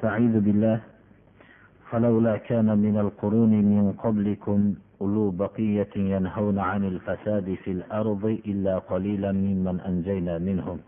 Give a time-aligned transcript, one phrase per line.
[0.00, 0.80] فاستعيذ بالله.
[1.90, 9.32] فلولا كان من القرون من قبلكم أولو بقية ينهون عن الفساد في الأرض إلا قليلا
[9.32, 10.78] ممن أنجينا منهم.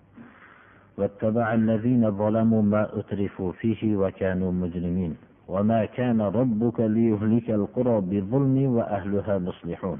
[0.98, 5.16] واتبع الذين ظلموا ما أترفوا فيه وكانوا مجرمين.
[5.48, 9.98] وما كان ربك ليهلك القرى بظلم وأهلها مصلحون.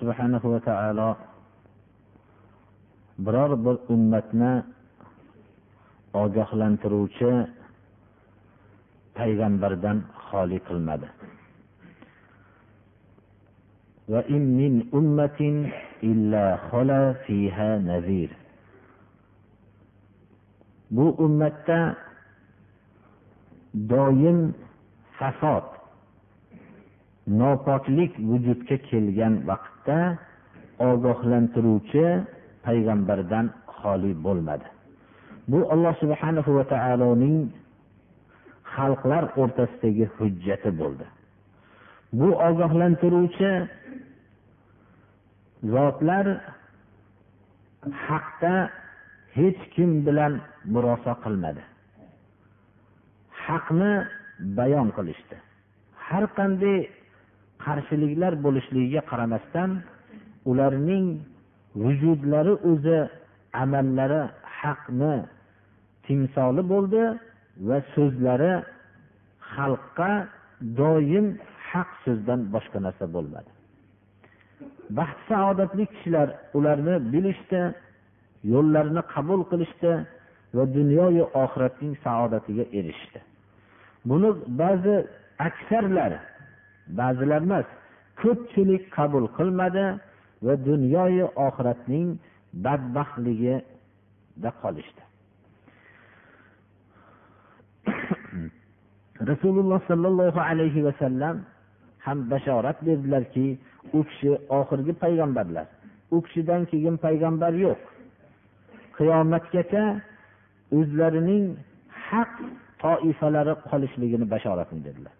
[0.00, 1.31] subhanahu va taolo
[3.18, 4.52] biror bir ummatni
[6.14, 7.32] ogohlantiruvchi
[9.16, 11.08] payg'ambardan xoli qilmadi.
[20.96, 21.96] Bu ummatda
[23.92, 24.54] doim
[25.18, 25.66] fasod
[27.26, 29.98] nopoklik vujudga kelgan vaqtda
[30.90, 32.06] ogohlantiruvchi
[32.64, 33.46] payg'ambardan
[33.78, 34.66] xoli bo'lmadi.
[35.50, 37.38] Bu alloh subhanahu va taoloning
[38.74, 41.06] xalqlar o'rtasidagi hujjati bo'ldi.
[42.18, 43.50] Bu ogohlantiruvchi
[45.74, 46.26] zotlar
[48.06, 48.54] haqda
[49.38, 50.32] hech kim bilan
[50.72, 51.62] murosa qilmadi.
[53.44, 53.92] Haqni
[54.58, 55.36] bayon qilishdi.
[56.06, 56.78] Har qanday
[57.64, 59.70] qarshiliklar bo'lishligiga qaramasdan
[60.50, 61.06] ularning
[61.82, 62.98] vujudlari o'zi
[63.62, 64.22] amallari
[64.60, 65.14] haqni
[66.06, 67.02] timsoli bo'ldi
[67.68, 68.52] va so'zlari
[69.52, 70.12] xalqqa
[70.80, 71.26] doim
[71.70, 73.50] haq so'zdan boshqa narsa bo'lmadi.
[74.98, 77.62] Baxt saodatli kishilar ularni bilishdi
[78.52, 79.92] yo'llarini qabul qilishdi
[80.56, 83.20] va dunyoyu oxiratning saodatiga erishdi.
[84.08, 84.30] Buni
[84.62, 84.96] ba'zi
[85.48, 86.12] aksarlar
[87.00, 87.66] ba'zilar emas
[88.22, 89.84] ko'pchilik qabul qilmadi
[90.45, 92.07] va dunyoyu oxiratning
[92.65, 95.03] badbaxtligida qolishdi
[99.31, 101.35] rasululloh sollallohu alayhi vasallam
[102.05, 103.47] ham bashorat berdilarki
[103.97, 104.29] u kishi
[104.59, 105.67] oxirgi payg'ambarlar
[106.15, 107.81] u kishidan keyin payg'ambar yo'q
[108.97, 109.83] qiyomatgacha
[110.79, 111.45] o'zlarining
[112.09, 112.33] haq
[112.83, 115.15] toifalari qolishligini bashoratini berdilar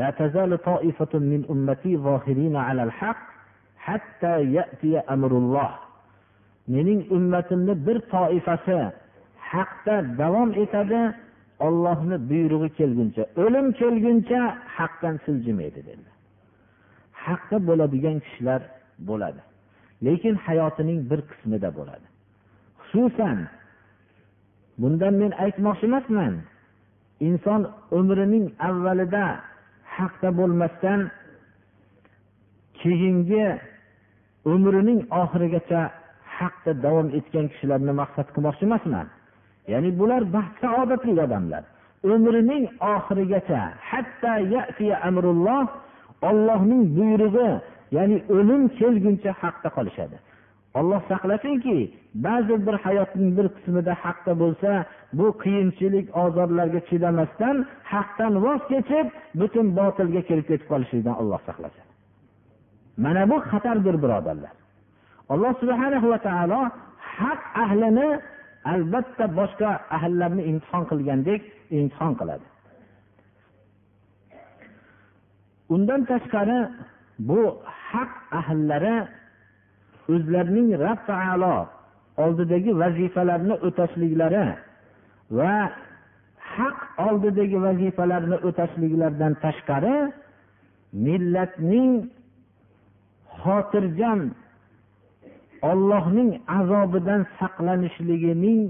[0.00, 3.27] لا تزال طائفة من أمتي ظاهرين على الحق
[6.69, 8.91] mening ummatimni bir toifasi
[9.51, 11.01] haqda davom etadi
[11.59, 14.41] ollohni buyrug'i kelguncha o'lim kelguncha
[14.77, 16.15] haqdan siljimaydi dedilar.
[17.25, 18.61] Haqda bo'ladigan kishilar
[19.09, 19.41] bo'ladi
[20.05, 22.07] lekin hayotining bir qismida bo'ladi.
[22.89, 23.37] Xususan
[24.81, 26.33] bundan men aytmoqchi emasman
[27.27, 27.61] inson
[27.99, 29.25] umrining avvalida
[29.97, 30.99] haqda bo'lmasdan
[32.81, 33.45] keyingi
[34.45, 35.81] umrining oxirigacha
[36.37, 39.07] haqda davom etgan kishilarni maqsad qilmoqchi emasman.
[39.73, 41.63] Ya'ni bular baxt saodatli odamlar.
[42.13, 42.63] Umrining
[42.95, 44.33] oxirigacha hatto
[45.09, 45.65] amrulloh
[46.29, 47.49] ollohning buyrug'i
[47.97, 50.17] ya'ni o'lim kelguncha haqda qolishadi.
[50.79, 51.77] Olloh saqlasinki
[52.25, 54.71] ba'zi bir hayotning bir qismida haqda bo'lsa
[55.19, 57.55] bu qiyinchilik ozorlarga chidamasdan
[57.93, 59.07] haqdan voz kechib
[59.39, 61.88] butun botilga kirib ketib qolishlikdan olloh saqlasin.
[63.03, 64.53] Mana bu xatardir birodarlar.
[65.33, 66.61] Alloh subhana va taolo
[67.17, 68.07] haq ahlini
[68.73, 71.41] albatta boshqa ahllarni imtihon qilgandek
[71.79, 72.45] imtihon qiladi.
[75.73, 76.59] Undan tashqari
[77.29, 77.41] bu
[77.91, 78.95] haq ahllari
[80.13, 81.55] o'zlarining rab taolo
[82.23, 84.45] oldidagi vazifalarni o'tashliklari
[85.37, 85.53] va
[86.55, 86.77] haq
[87.07, 89.95] oldidagi vazifalarni o'tashliklaridan tashqari
[91.05, 91.91] millatning
[93.43, 94.21] xotirjam
[95.71, 98.61] ollohning azobidan saqlanishligining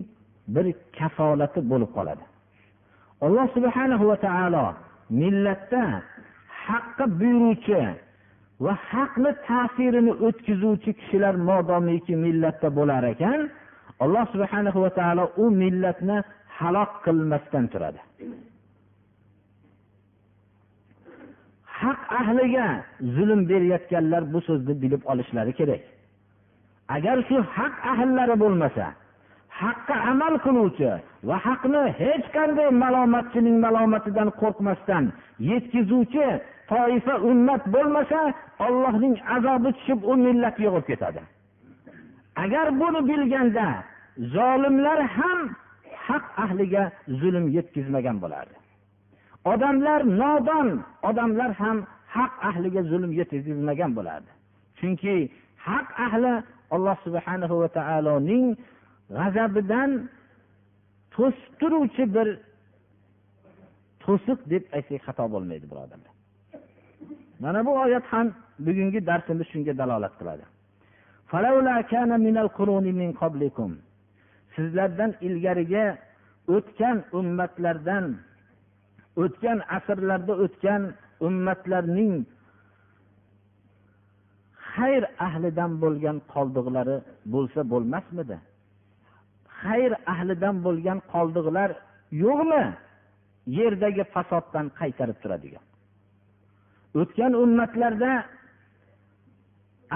[0.56, 0.66] bir
[0.98, 2.24] kafolati bo'lib qoladi.
[3.26, 4.66] Alloh subhanahu va taolo
[5.22, 5.84] millatda
[6.66, 7.82] haqqa buyuruvchi
[8.66, 13.40] va haqni ta'sirini o'tkazuvchi kishilar modomiki millatda bo'lar ekan
[14.04, 16.18] alloh subhana va taolo u millatni
[16.58, 18.00] halok qilmasdan turadi.
[21.82, 22.68] Haq ahliga
[23.16, 25.84] zulm berayotganlar bu so'zni bilib olishlari kerak.
[26.96, 28.86] Agar shu haq ahllari bo'lmasa
[29.62, 30.92] haqqa amal qiluvchi
[31.28, 35.04] va haqni hech qanday malomatchining malomatidan qo'rqmasdan
[35.52, 36.28] yetkazuvchi
[36.72, 38.20] toifa ummat bo'lmasa
[38.66, 41.22] ollohning azobi tushib u millat yo'q ketadi.
[42.44, 43.68] Agar buni bilganda
[44.36, 45.40] zolimlar ham
[46.08, 46.84] haq ahliga
[47.22, 48.59] zulm yetkazmagan bo'lardi.
[49.46, 51.78] Odamlar nodon odamlar ham
[52.16, 54.32] haq ahliga zulm yetkazmagan bo'lardi.
[54.80, 55.16] Chunki
[55.68, 56.34] haq ahli
[56.76, 58.48] alloh subhanahu va taoloning
[59.18, 59.92] g'azabidan
[61.16, 62.28] to'sib turuvchi bir
[64.04, 66.14] to'siq deb aytsak xato bo'lmaydi birodarlar.
[67.44, 68.28] Mana bu oyat ham
[68.66, 70.46] bugungi darsimiz shunga dalolat qiladi.
[74.56, 75.86] Sizlardan ilgarigi
[76.56, 78.06] o'tgan ummatlardan
[79.24, 80.82] o'tgan asrlarda o'tgan
[81.28, 82.16] ummatlarning
[84.74, 86.98] xayr ahlidan bo'lgan qoldiqlari
[87.34, 88.38] bo'lsa bo'lmasmidi?
[89.62, 91.70] Xayr ahlidan bo'lgan qoldiqlar
[92.24, 92.64] yo'qmi?
[93.60, 95.66] Yerdagi fasoddan qaytarib turadigan.
[97.02, 98.12] O'tgan ummatlarda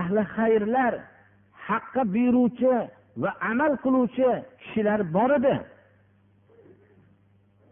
[0.02, 0.94] ahli xayrlar
[1.68, 2.74] haqqa buyuruvchi
[3.22, 4.30] va amal qiluvchi
[4.62, 5.56] kishilar bor edi.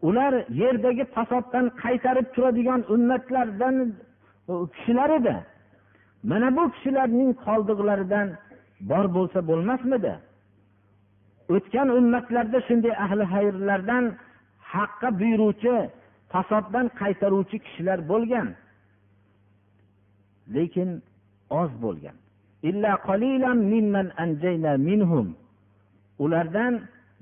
[0.07, 3.75] Ular yerdagi fasoddan qaytarib turadigan ummatlardan
[4.75, 5.36] kishilar edi.
[6.24, 8.27] Mana bu kishilarning qoldiqlaridan
[8.92, 10.13] bor bo'lsa bo'lmasmidi?
[11.56, 14.06] O'tgan ummatlarda shunday ahli xayrlardan
[14.74, 15.75] haqqa buyuruvchi
[16.31, 18.47] fasoddan qaytaruvchi kishilar bo'lgan.
[20.56, 20.89] Lekin
[21.62, 22.15] oz bo'lgan.
[26.24, 26.74] Ulardan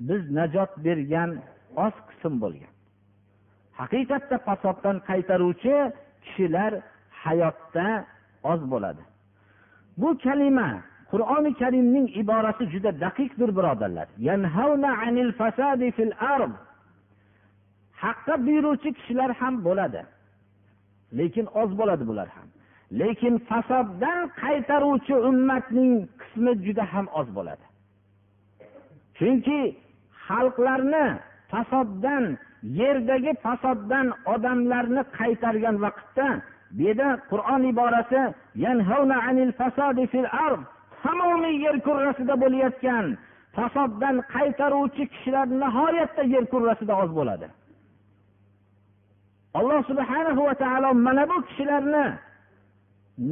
[0.08, 1.30] biz najot bergan
[1.76, 2.72] oz qism bo'lgan.
[3.80, 5.76] Haqiqatda fasoddan qaytaruvchi
[6.24, 6.72] kishilar
[7.24, 7.86] hayotda
[8.52, 9.02] oz bo'ladi.
[10.00, 10.70] Bu kalima
[11.10, 14.06] qur'oni karimning iborasi juda daqiqdir birodarlar.
[18.02, 20.02] Haqqa buyuruvchi kishilar ham bo'ladi.
[21.18, 22.48] Lekin oz bo'ladi bular ham.
[23.00, 27.64] Lekin fasoddan qaytaruvchi ummatning qismi juda ham oz bo'ladi.
[29.18, 29.60] Chunki
[30.26, 31.06] xalqlarni
[31.50, 32.24] fasoddan
[32.80, 36.28] yerdagi fasoddan odamlarni qaytargan vaqtda
[36.76, 38.22] bu yerda qur'on iborasi
[41.02, 43.06] tamomiy yer kurrasida bo'layotgan
[43.56, 47.46] fasoddan qaytaruvchi kishilar nihoyatda yer kurrasida oz bo'ladi.
[49.58, 52.04] Alloh subhana va taolo mana bu kishilarni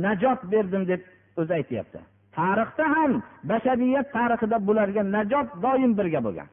[0.04, 1.02] najot berdim deb
[1.40, 1.98] o'zi aytyapti.
[2.36, 3.12] Tarixda ham
[3.50, 6.48] bashariyat tarixida bularga najot doim birga bo'lgan.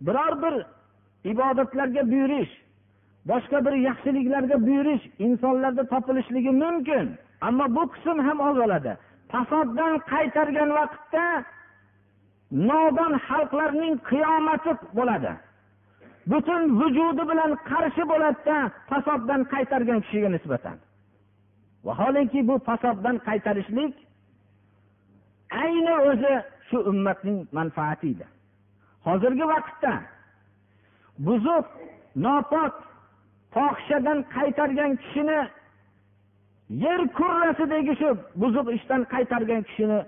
[0.00, 0.54] Biror bir
[1.30, 2.52] ibodatlarga buyurish
[3.28, 7.06] boshqa bir yaxshiliklarga buyurish insonlarda topilishligi mumkin.
[7.40, 8.56] Ammo bu qism ham oz
[9.32, 11.26] fasoddan qaytargan vaqtda
[12.50, 15.32] nodon xalqlarning qiyomati bo'ladi.
[16.30, 18.56] Butun vujudi bilan qarshi bo'ladida
[18.90, 20.76] fasoddan qaytargan kishiga nisbatan.
[21.86, 23.94] Vaholanki bu fasoddan qaytarishlik
[25.62, 26.34] ayni o'zi
[26.68, 28.26] shu ummatning manfaati edi.
[29.06, 29.92] Hozirgi vaqtda
[31.26, 31.66] buzuq
[32.24, 32.74] nopok
[33.54, 35.40] fohishadan qaytargan kishini
[36.84, 38.08] yer kurrasidagi shu
[38.42, 40.00] buzuq ishdan qaytargan kishini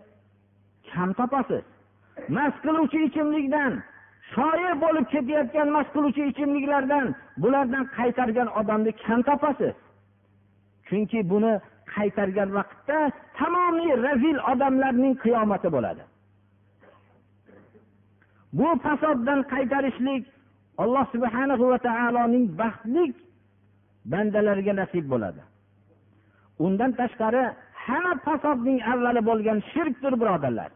[0.90, 1.64] kam topasiz.
[2.36, 3.72] Mast qiluvchi ichimlikdan
[4.32, 7.06] shoir bo'lib ketayotgan mast qiluvchi ichimliklardan
[7.42, 9.74] bulardan qaytargan odamni kam topasiz.
[10.88, 11.52] Chunki buni
[11.94, 12.98] qaytargan vaqtda
[13.38, 16.02] tamomiy razil odamlarning qiyomati bo'ladi.
[18.52, 20.26] Bu fasoddan qaytarishlik
[20.78, 23.04] alloh subhanahu va taoloning baxtli
[24.12, 25.42] bandalariga nasib bo'ladi.
[26.66, 27.44] Undan tashqari
[27.86, 30.70] hamma fasodning avvali bo'lgan shirkdir birodarlar.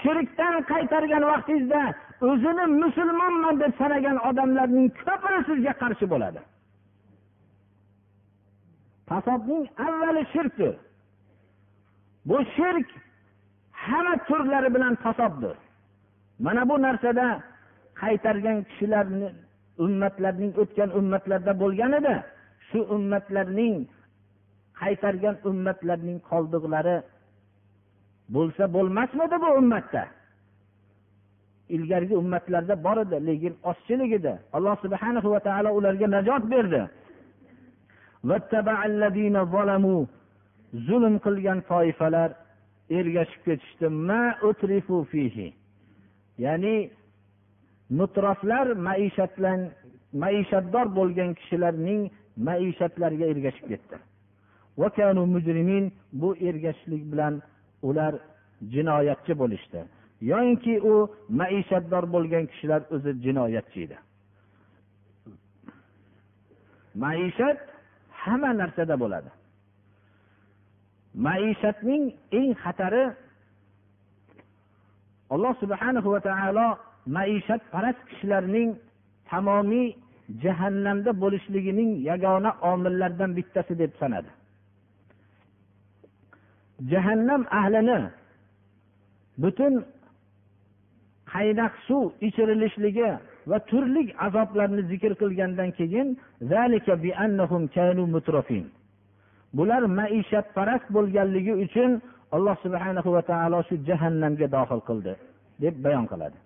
[0.00, 1.82] Shirkdan qaytargan vaqtingizda
[2.30, 6.40] o'zini musulmonman deb sanagan odamlarning ko'pini sizga qarshi bo'ladi.
[9.08, 10.74] Fasodning avvali shirkdir.
[12.28, 12.88] Bu shirk
[13.84, 15.56] hamma turlari bilan fasoddir.
[16.38, 17.42] Mana bu narsada
[17.94, 19.28] qaytargan kishilarni
[19.84, 22.14] ummatlarning o'tgan ummatlarda bo'lgan edi
[22.68, 23.76] shu ummatlarning
[24.80, 26.96] qaytargan ummatlarning qoldiqlari
[28.34, 30.04] bo'lsa bo'lmasmidi bu ummatda?
[31.68, 36.82] Ilgarigi ummatlarda bor edi lekin ozchilik edi alloh subhana va taolo ularga najot berdi.
[40.86, 42.30] Zulm qilgan toifalar
[42.98, 43.86] ergashib ketishdi.
[46.38, 46.90] Ya'ni
[47.90, 49.60] mutroflar maishatlan
[50.12, 52.10] maishatdor bo'lgan kishilarning
[52.48, 53.96] maishatlariga ergashib ketdi.
[56.20, 57.42] Bu ergashishlik bilan
[57.82, 58.14] ular
[58.74, 59.80] jinoyatchi bo'lishdi.
[60.20, 60.94] Yoyinki u
[61.28, 63.96] maishatdor bo'lgan kishilar o'zi jinoyatchi edi.
[66.94, 67.58] Maishat
[68.22, 69.30] hamma narsada bo'ladi.
[71.26, 72.04] Maishatning
[72.38, 73.04] eng xatari
[75.34, 76.66] alloh subhanahu va taolo
[77.16, 78.70] maishatparast kishilarning
[79.30, 79.88] tamomiy
[80.44, 84.30] jahannamda bo'lishligining yagona omillaridan bittasi deb sanadi.
[86.90, 87.98] Jahannam ahlini
[89.42, 89.74] butun
[91.32, 93.10] qaynoq suv ichirilishligi
[93.50, 96.08] va turli azoblarni zikr qilgandan keyin
[99.56, 101.90] bular maishatparast bo'lganligi uchun
[102.35, 105.13] alloh subhana va taolo shu jahannamga dohil qildi
[105.59, 106.39] deb bayon qiladi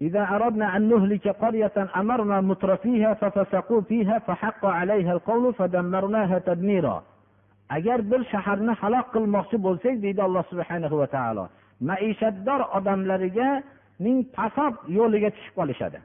[0.00, 7.02] إذا أردنا أن نهلك قرية أمرنا مترفيها ففسقوا فيها فحق عليها القول فدمرناها تدميرا
[7.70, 11.44] agar bir shaharni halok qilmoqchi bo'lsak deydi alloh subhanahu va taolo
[11.90, 13.48] maishatdor odamlariga
[14.04, 15.98] ning fasod yo'liga tushib qolishadi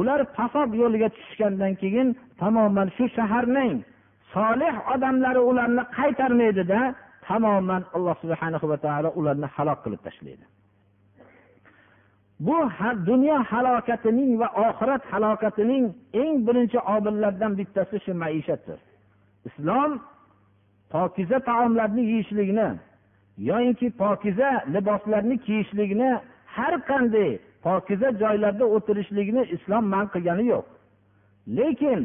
[0.00, 2.08] ular fasod yo'liga tushgandan keyin
[2.40, 3.74] tamoman shu shaharning
[4.33, 6.79] solih odamlari ularni qaytarmaydida
[7.27, 10.45] tamoman alloh subhana va taolo ularni halok qilib tashlaydi.
[12.45, 12.57] Bu
[13.09, 15.85] dunyo halokatining va oxirat halokatining
[16.21, 18.79] eng birinchi omillaridan bittasi shu maishatdir.
[19.47, 19.91] Islom
[20.93, 22.67] pokiza taomlarni yeyishlikni
[23.49, 26.09] yoyinki pokiza liboslarni kiyishlikni
[26.55, 27.31] har qanday
[27.65, 30.65] pokiza joylarda o'tirishlikni islom man qilgani yo'q.
[31.57, 32.01] Lekin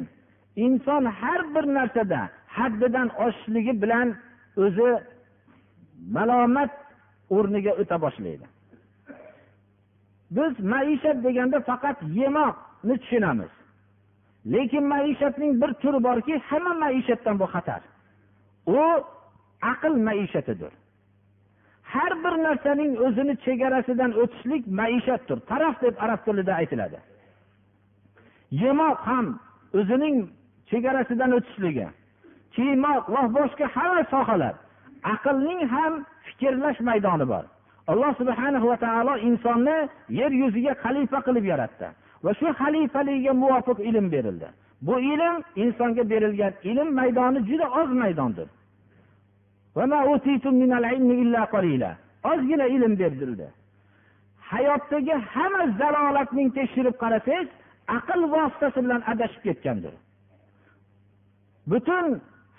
[0.64, 2.20] inson har bir narsada
[2.56, 4.08] haddidan oshishligi bilan
[4.64, 4.90] o'zi
[6.16, 6.72] malomat
[7.36, 8.46] o'rniga o'ta boshlaydi.
[10.36, 13.52] Biz maishat deganda faqat yemoqni tushunamiz.
[14.52, 17.82] Lekin maishatning bir turi borki hamma maishatdan bu xatar.
[18.66, 18.80] U
[19.72, 20.72] aql maishatidir.
[21.92, 25.38] Har bir narsaning o'zini chegarasidan o'tishlik maishatdir.
[25.50, 26.98] Taraf deb arab tilida aytiladi.
[28.50, 29.26] Yemoq ham
[29.78, 30.16] o'zining
[30.70, 31.86] chegarasidan o'tishligi.
[32.54, 34.54] Kiymoq va boshqa hamma sohalar.
[35.14, 35.92] Aqlning ham
[36.26, 37.44] fikrlash maydoni bor.
[37.90, 39.76] Alloh subhana va taolo insonni
[40.20, 41.88] yer yuziga xalifa qilib yaratdi
[42.24, 44.48] va shu xalifaligiga muvofiq ilm berildi.
[44.86, 48.48] Bu ilm insonga berilgan ilm maydoni juda oz maydondir.
[52.30, 53.48] Ozgina ilm berildi.
[54.50, 57.48] Hayotdagi hamma zalolatning tekshirib qarasangiz
[57.96, 59.94] aql vositasi bilan adashib ketgandir.
[61.70, 62.06] Butun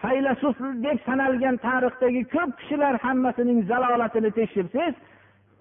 [0.02, 4.96] faylasuf deb sanalgan tarixdagi ko'p kishilar hammasining zalolatini tekshirsangiz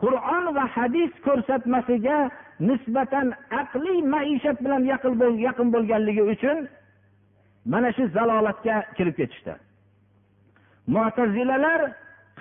[0.02, 2.18] qur'on va hadis ko'rsatmasiga
[2.68, 3.26] nisbatan
[3.60, 4.82] aqliy maishat bilan
[5.46, 6.58] yaqin bo'lganligi uchun
[7.72, 9.52] mana shu zalolatga kirib ketishdi.
[10.94, 11.80] Mo'tazilalar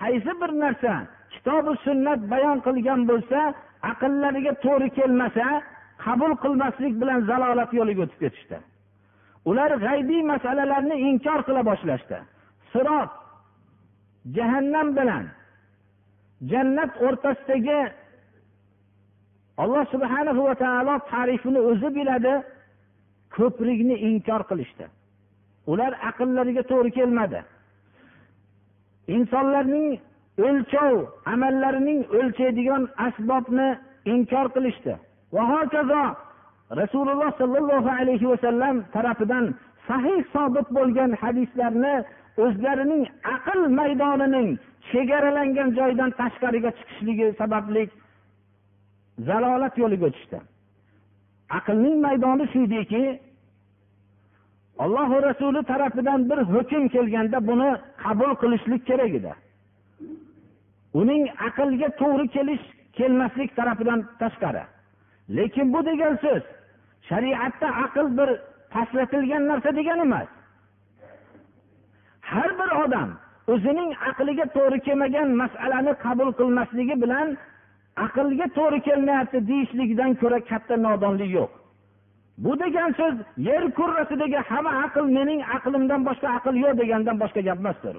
[0.01, 0.93] qaysi bir narsa
[1.33, 3.39] kitobi sunnat bayon qilgan bo'lsa
[3.91, 5.45] aqllariga to'g'ri kelmasa
[6.05, 8.57] qabul qilmaslik bilan zalolat yo'liga o'tib ketishdi.
[9.49, 12.17] Ular g'aybiy masalalarni inkor qila boshlashdi.
[12.71, 13.11] Sirot
[14.35, 15.25] jahannam bilan
[16.51, 17.79] jannat o'rtasidagi
[19.63, 22.33] alloh subhana va taolo tarifini o'zi biladi
[23.35, 24.85] ko'prikni inkor qilishdi.
[25.71, 27.39] Ular aqllariga to'g'ri kelmadi.
[29.15, 29.89] Insonlarning
[30.47, 30.95] o'lchov
[31.33, 33.69] amallarining o'lchaydigan asbobni
[34.13, 34.93] inkor qilishdi.
[35.35, 36.03] Va hokazo
[36.71, 39.55] rasululloh sollallohu alayhi vasallam tarafidan
[39.87, 41.95] sahih sobit bo'lgan hadislarni
[42.45, 43.03] o'zlarining
[43.35, 44.49] aql maydonining
[44.91, 47.83] chegaralangan joyidan tashqariga chiqishligi sababli
[49.27, 50.39] zalolat yo'liga o'tishdi
[51.57, 53.03] aqlning maydoni shu ediki
[54.79, 57.69] alloh rasuli tarafidan bir hukm kelganda buni
[58.03, 59.33] qabul qilishlik kerak edi.
[60.93, 62.63] Uning aqlga to'g'ri kelish
[62.97, 64.63] kelmaslik tarafidan tashqari.
[65.35, 66.43] Lekin bu degan so'z
[67.09, 68.29] shariatda aql bir
[68.73, 70.29] pastlatilgan narsa degani emas.
[72.31, 73.09] Har bir odam
[73.53, 77.27] o'zining aqliga to'g'ri kelmagan masalani qabul qilmasligi bilan
[78.05, 81.51] aqlga to'g'ri kelmayapti deyishlikdan ko'ra katta nodonlik yo'q.
[82.43, 83.15] Bu degan so'z
[83.47, 87.95] yer kurrasidagi hamma aql mening aqlimdan boshqa aql yo'q degandan boshqa gap emasdir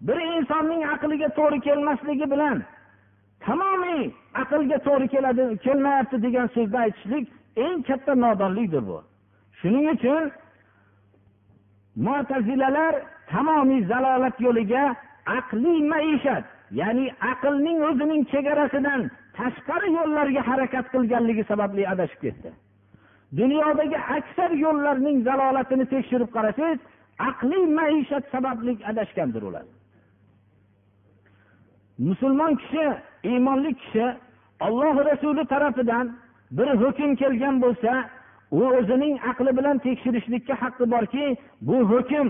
[0.00, 2.62] bir insonning aqliga to'g'ri kelmasligi bilan
[3.46, 4.02] tamomiy
[4.42, 7.26] aqlga to'g'ri keladi kelmayapti degan so'zni aytishlik
[7.64, 8.98] eng katta nodonlikdir bu.
[9.58, 10.24] Shuning uchun
[12.06, 12.94] mo'tazilalar
[13.32, 14.84] tamomiy zalolat yo'liga
[15.38, 16.44] aqliy maishat
[16.80, 19.00] ya'ni aqlning o'zining chegarasidan
[19.38, 22.50] tashqari yo'llarga harakat qilganligi sababli adashib ketdi.
[23.40, 26.80] Dunyodagi aksar yo'llarning zalolatini tekshirib qarasangiz
[27.30, 29.66] aqliy maishat sababli adashgandir ular.
[31.98, 32.84] Musulmon kishi
[33.30, 34.06] iymonli kishi
[34.66, 36.06] olloh rasuli tarafidan
[36.50, 38.04] bir hukm kelgan bo'lsa
[38.50, 42.28] u o'zining aqli bilan tekshirishlikka haqqi borki bu hukm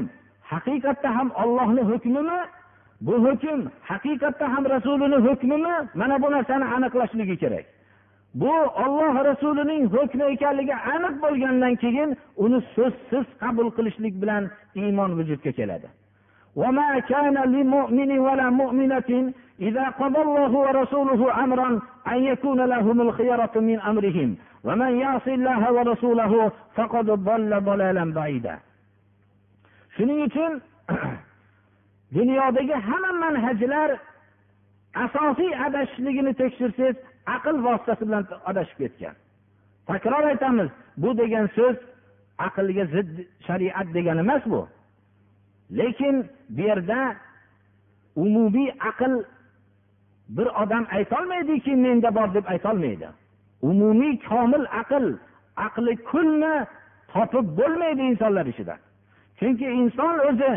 [0.52, 2.38] haqiqatda ham ollohni hukmimi?
[3.00, 5.74] Bu hukm haqiqatda ham rasulini hukmimi?
[5.94, 7.66] Mana bu narsani aniqlashligi kerak.
[8.34, 8.52] Bu
[8.84, 15.88] olloh rasulining hukmi ekanligi aniq bo'lgandan keyin uni so'zsiz qabul qilishlik bilan iymon vujudga keladi.
[16.55, 23.79] وما كان لمؤمن ولا مؤمنة إذا قضى الله ورسوله أمرا أن يكون لهم الخيرة من
[23.79, 28.59] أمرهم ومن يعص الله ورسوله فقد ضل ضلالا بعيدا
[29.97, 30.61] shuning uchun
[32.15, 33.89] dunyodagi hamma manhajlar
[35.03, 36.95] asosiy adashishligini tekshirsangiz
[37.35, 39.15] aql vositasi bilan adashib ketgan
[39.87, 40.69] takror aytamiz
[41.01, 41.75] bu degan so'z
[42.47, 43.09] aqlga zid
[43.47, 44.61] shariat degani emas bu
[45.70, 47.16] Lekin bu yerda
[48.16, 49.24] umumiy aql
[50.28, 53.08] bir odam aytolmaydiki menda bor deb aytolmaydi.
[53.62, 55.06] Umumiy komil aql
[55.56, 56.66] aqli kulni
[57.12, 58.76] topib bo'lmaydi insonlar ichida.
[59.38, 60.52] Chunki inson o'zi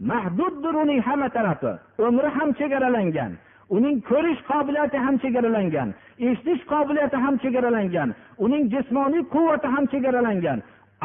[0.00, 1.72] mahduddir uning hamma tarafi.
[1.98, 3.32] Umri ham chegaralangan
[3.76, 5.88] uning ko'rish qobiliyati ham chegaralangan
[6.18, 8.14] eshitish qobiliyati ham chegaralangan
[8.44, 10.58] uning jismoniy quvvati ham chegaralangan.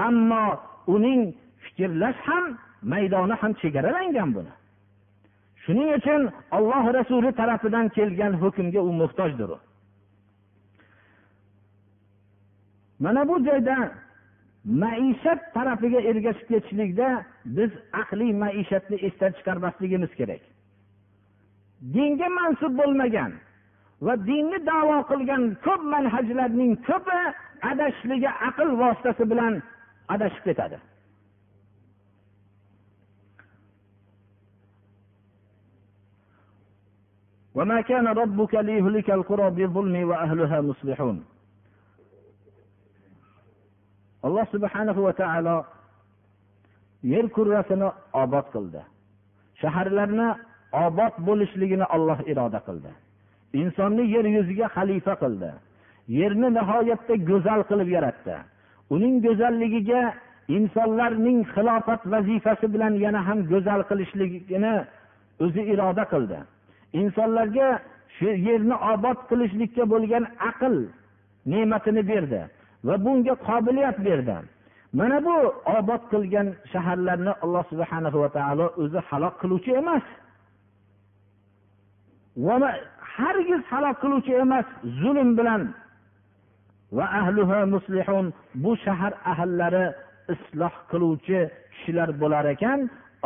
[0.08, 0.46] Ammo
[0.96, 1.22] uning
[1.64, 2.46] fikrlash ham
[2.92, 4.54] maydoni ham chegaralangan buni.
[5.64, 6.22] Shuning uchun
[6.58, 9.60] olloh rasuli tarafidan kelgan hukmga u muhtojdir u.
[13.04, 13.78] Mana bu joyda
[14.66, 17.08] maishat tarafiga ergashib ketishlikda
[17.46, 20.44] biz aqliy maishatni esdan chiqarmasligimiz kerak.
[21.94, 23.32] Dinga mansub bo'lmagan
[24.06, 27.20] va dinni davo qilgan ko'p manhajlarning ko'pi
[27.72, 29.54] adashishligi aql vositasi bilan
[30.14, 30.78] adashib ketadi.
[37.55, 41.25] وما كان ربك ليهلك القرى بالظلم واهلها مصلحون
[44.27, 45.57] alloh subhanahu va taolo
[47.13, 47.89] yer kurrasini
[48.23, 48.83] obod qildi
[49.61, 50.29] shaharlarni
[50.87, 52.93] obod bo'lishligini olloh iroda qildi
[53.61, 55.51] insonni yer yuziga xalifa qildi
[56.19, 58.37] yerni nihoyatda go'zal qilib yaratdi
[58.95, 60.03] uning go'zalligiga
[60.57, 64.75] insonlarning xilofat vazifasi bilan yana ham go'zal qilishligini
[65.45, 66.39] o'zi iroda qildi
[67.00, 67.70] Insonlarga
[68.18, 70.76] shu yerni obod qilishlikka bo'lgan aql
[71.52, 72.42] ne'matini berdi
[72.88, 74.38] va bunga qobiliyat berdi.
[74.98, 75.36] Mana bu
[75.78, 80.06] obod qilgan shaharlarni alloh subhana va taolo o'zi halok qiluvchi emas.
[83.16, 84.68] Hargiz halok qiluvchi emas
[85.02, 85.62] zulm bilan.
[86.98, 88.26] Va ahluha muslihun
[88.64, 89.86] bu shahar ahllari
[90.34, 91.40] isloh qiluvchi
[91.74, 92.80] kishilar bo'lar ekan.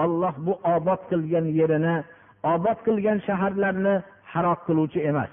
[0.03, 1.95] Olloh bu obod qilgan yerini
[2.43, 3.95] obod qilgan shaharlarni
[4.33, 5.31] halok qiluvchi emas.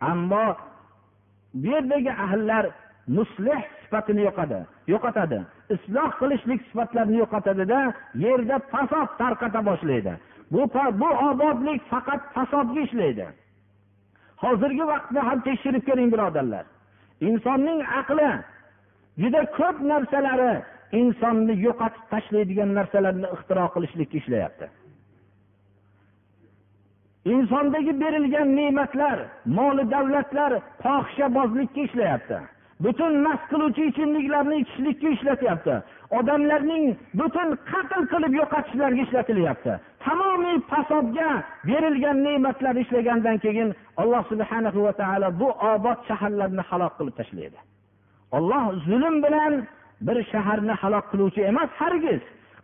[0.00, 0.56] Ammo
[1.54, 2.64] bu yerdagi ahllar
[3.16, 4.60] muslih sifatini yo'qadi
[4.92, 5.38] yo'qotadi.
[5.74, 7.80] Isloh qilishlik sifatlarini yo'qotadida
[8.24, 10.12] yerda fasod tarqata boshlaydi.
[10.52, 10.62] Bu
[11.00, 13.26] bu obodlik faqat fasodga ishlaydi.
[14.42, 16.64] Hozirgi vaqtda ham tekshirib ko'ring birodarlar.
[17.28, 18.30] Insonning aqli
[19.22, 20.52] juda ko'p narsalari
[21.00, 24.66] insonni yo'qotib tashlaydigan narsalarni ixtiro qilishlikka ishlayapti.
[27.24, 30.52] Insondagi berilgan ne'matlar moli davlatlar
[30.82, 32.38] fohishabozlikka ishlayapti.
[32.84, 35.74] Butun mast qiluvchi ichimliklarni ichishlikka ishlatyapti.
[36.18, 36.84] Odamlarning
[37.20, 39.72] butun qatl qilib yo'qotishlarga ishlatilyapti.
[40.04, 41.30] Tamomiy fasodga
[41.68, 43.68] berilgan ne'matlar ishlagandan keyin
[44.00, 47.58] alloh subhana va taolo bu obod shaharlarni halok qilib tashlaydi.
[48.36, 49.54] Olloh zulm bilan
[50.06, 52.22] bir shaharni halok qiluvchi emas hargiz.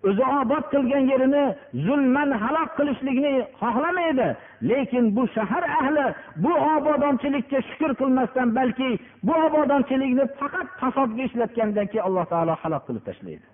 [0.09, 1.45] O'zi obod qilgan yerini
[1.87, 4.29] zulman halok qilishlikni xohlamaydi.
[4.71, 6.07] Lekin bu shahar ahli
[6.45, 8.91] bu obodonchilikka shukur qilmasdan balki
[9.27, 13.47] bu obodonchilikni faqat fasodga ishlatgandan keyin alloh taolo halok qilib tashlaydi.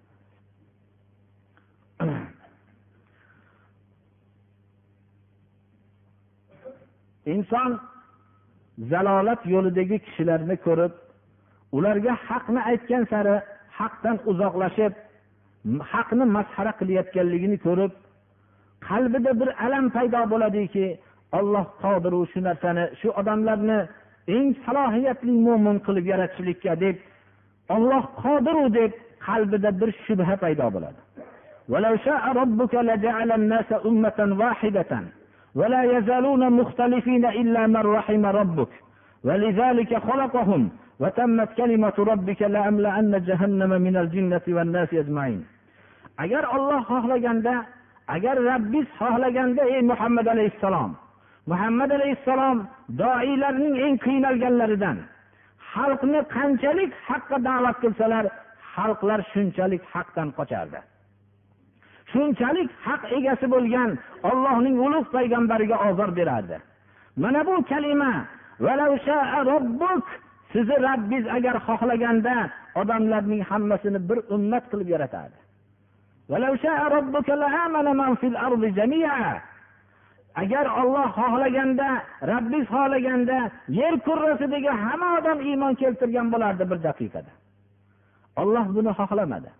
[7.34, 7.70] Inson
[8.90, 10.92] zalolat yo'lidagi kishilarni ko'rib
[11.76, 13.36] ularga haqni aytgan sari
[13.78, 14.92] haqdan uzoqlashib
[15.91, 17.91] haqni masxara qilayotganligini ko'rib
[18.89, 20.85] qalbida bir alam paydo bo'ladiki
[21.39, 23.79] olloh qodiru shu narsani shu odamlarni
[24.35, 26.95] eng salohiyatli mo'min qilib yaratishlikka deb
[27.75, 28.91] olloh qodiru deb
[29.27, 31.01] qalbida bir shubha paydo bo'ladi
[31.73, 34.91] ولو شاء ربك لجعل الناس أمة واحدة
[35.59, 38.71] ولا يزالون مختلفين إلا من رحم ربك
[39.27, 40.61] ولذلك خلقهم
[40.99, 45.45] وتمت كلمة ربك لأملأن جهنم من الجنة والناس أجمعين
[46.22, 47.54] agar olloh xohlaganda
[48.14, 50.92] agar rabbiz xohlaganda ey muhammad alayhissalom
[51.50, 52.58] muhammad alayhissalom
[53.02, 54.96] doiylarning eng qiynalganlaridan
[55.72, 58.24] xalqni qanchalik haqqa da'vat qilsalar
[58.74, 60.80] xalqlar shunchalik haqdan qochardi.
[62.12, 63.90] Shunchalik haq egasi bo'lgan
[64.30, 66.56] ollohning ulug' payg'ambariga ozor berardi.
[67.22, 68.12] Mana bu kalima
[70.52, 72.36] sizni rabbiz agar xohlaganda
[72.80, 75.38] odamlarning hammasini bir ummat qilib yaratardi.
[80.34, 81.88] Agar olloh xohlaganda
[82.32, 87.32] rabbiz xohlaganda yer kurrasidagi hamma odam iymon keltirgan bo'lardi bir daqiqada.
[88.42, 89.50] Olloh buni xohlamadi.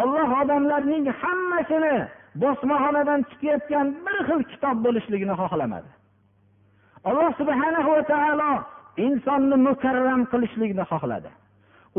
[0.00, 1.96] Olloh odamlarning hammasini
[2.42, 5.90] bosmaxonadan chiqayotgan bir xil kitob bo'lishligini xohlamadi.
[7.08, 8.52] Alloh subhana va taolo
[9.06, 11.30] insonni mukarram qilishlikni xohladi.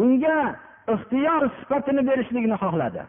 [0.02, 0.38] Unga
[0.94, 3.02] ixtiyor sifatini berishlikni xohladi.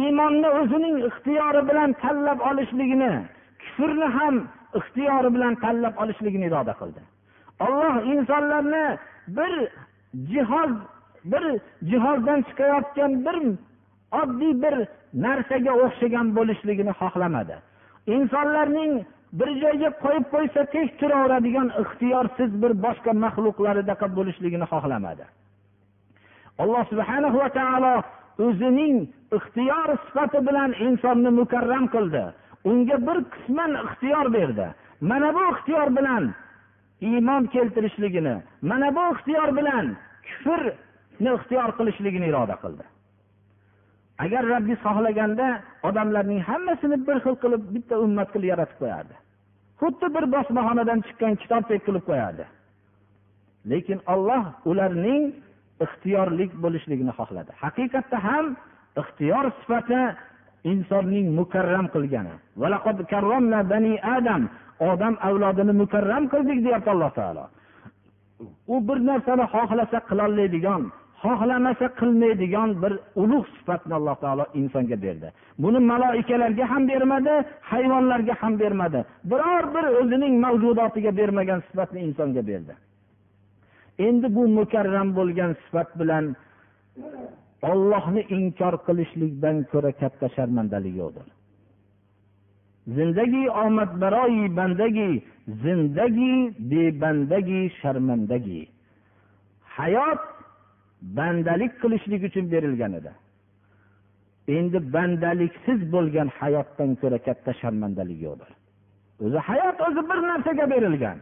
[0.00, 3.12] Iymonni o'zining ixtiyori bilan tanlab olishligini
[3.62, 4.36] kufrni ham
[4.78, 7.00] ixtiyori bilan tanlab olishligini iroda qildi.
[7.66, 8.84] Olloh insonlarni
[9.36, 9.52] bir
[10.32, 10.72] jihoz
[11.32, 11.44] bir
[11.90, 13.36] jihozdan chiqayotgan bir
[14.20, 14.74] oddiy bir
[15.24, 17.56] narsaga o'xshagan bo'lishligini xohlamadi.
[18.16, 18.92] Insonlarning
[19.38, 25.24] bir joyga qo'yib qo'ysa tek turaveradigan ixtiyorsiz bir boshqa maxluqlaridaqa bo'lishligini xohlamadi.
[26.62, 27.94] Alloh subhana va taolo
[28.44, 28.96] o'zining
[29.36, 32.24] ixtiyor sifati bilan insonni mukarram qildi.
[32.70, 34.66] Unga bir qisman ixtiyor berdi.
[35.00, 36.24] Mana bu ixtiyor bilan
[37.00, 39.86] iymon keltirishligini mana bu ixtiyor bilan
[40.26, 42.84] kufrni ixtiyor qilishligini iroda qildi.
[44.24, 45.46] Agar rabbiz xohlaganda
[45.88, 49.14] odamlarning hammasini bir xil qilib bitta ummat qilib yaratib qo'yardi.
[49.80, 52.44] Xuddi bir bosmaxonadan chiqqan kitobdek qilib qo'yardi.
[53.70, 55.22] Lekin olloh ularning
[55.84, 57.52] ixtiyorlik bo'lishligini xohladi.
[57.62, 58.46] Haqiqatda ham
[59.02, 60.00] ixtiyor sifati
[60.72, 62.34] insonning mukarram qilgani.
[64.16, 64.42] Adam
[64.90, 67.44] odam avlodini mukarram qildik deyapti alloh taolo.
[68.74, 70.82] U bir narsani xohlasa qilolmaydigan
[71.22, 72.92] xohlamasa qilmaydigan bir
[73.22, 75.28] ulug' sifatni alloh taolo insonga berdi.
[75.62, 77.34] Buni maloikalarga ham bermadi
[77.70, 79.00] hayvonlarga ham bermadi.
[79.30, 82.72] Biror bir o'zining mavjudotiga bermagan sifatni insonga berdi.
[83.98, 86.36] Endi bu mukarram bo'lgan sifat bilan
[87.70, 91.26] ollohni inkor qilishlikdan ko'ra katta sharmandalik yo'qdir
[92.96, 98.68] zindagi omadbaroyi bandagi zindagi bebandagi sharmandagi.
[99.76, 100.22] Hayot
[101.02, 103.12] bandalik qilishlik uchun berilgan edi.
[104.48, 108.50] Endi bandaliksiz bo'lgan hayotdan ko'ra katta sharmandalik yo'qdir
[109.24, 111.18] o'zi hayot o'zi bir narsaga berilgan.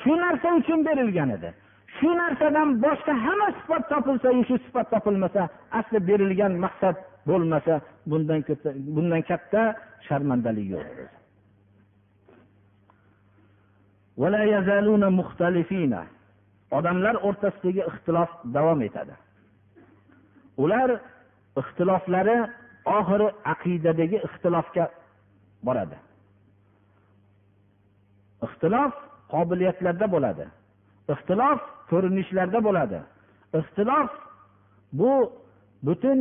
[0.00, 1.50] Shu narsa uchun berilgan edi.
[1.96, 5.42] Shu narsadan boshqa hamma sifat topilsa shu sifat topilmasa
[5.78, 6.96] asli berilgan maqsad
[7.28, 7.74] bo'lmasa
[8.10, 8.40] bundan
[8.94, 9.62] bundan katta
[10.06, 10.88] sharmandalik yo'q
[16.78, 19.14] odamlar o'rtasidagi ixtilof davom etadi.
[20.62, 20.90] Ular
[21.60, 22.36] ixtiloflari
[22.98, 24.88] oxiri aqidadagi ixtilofga
[25.66, 25.98] boradi.
[28.46, 28.94] Ixtilof
[29.32, 30.44] qobiliyatlarda bo'ladi.
[31.12, 31.60] Ixtilof
[31.90, 32.98] ko'rinishlarda bo'ladi.
[33.58, 34.10] Ixtilof
[34.98, 35.12] bu
[35.86, 36.18] butun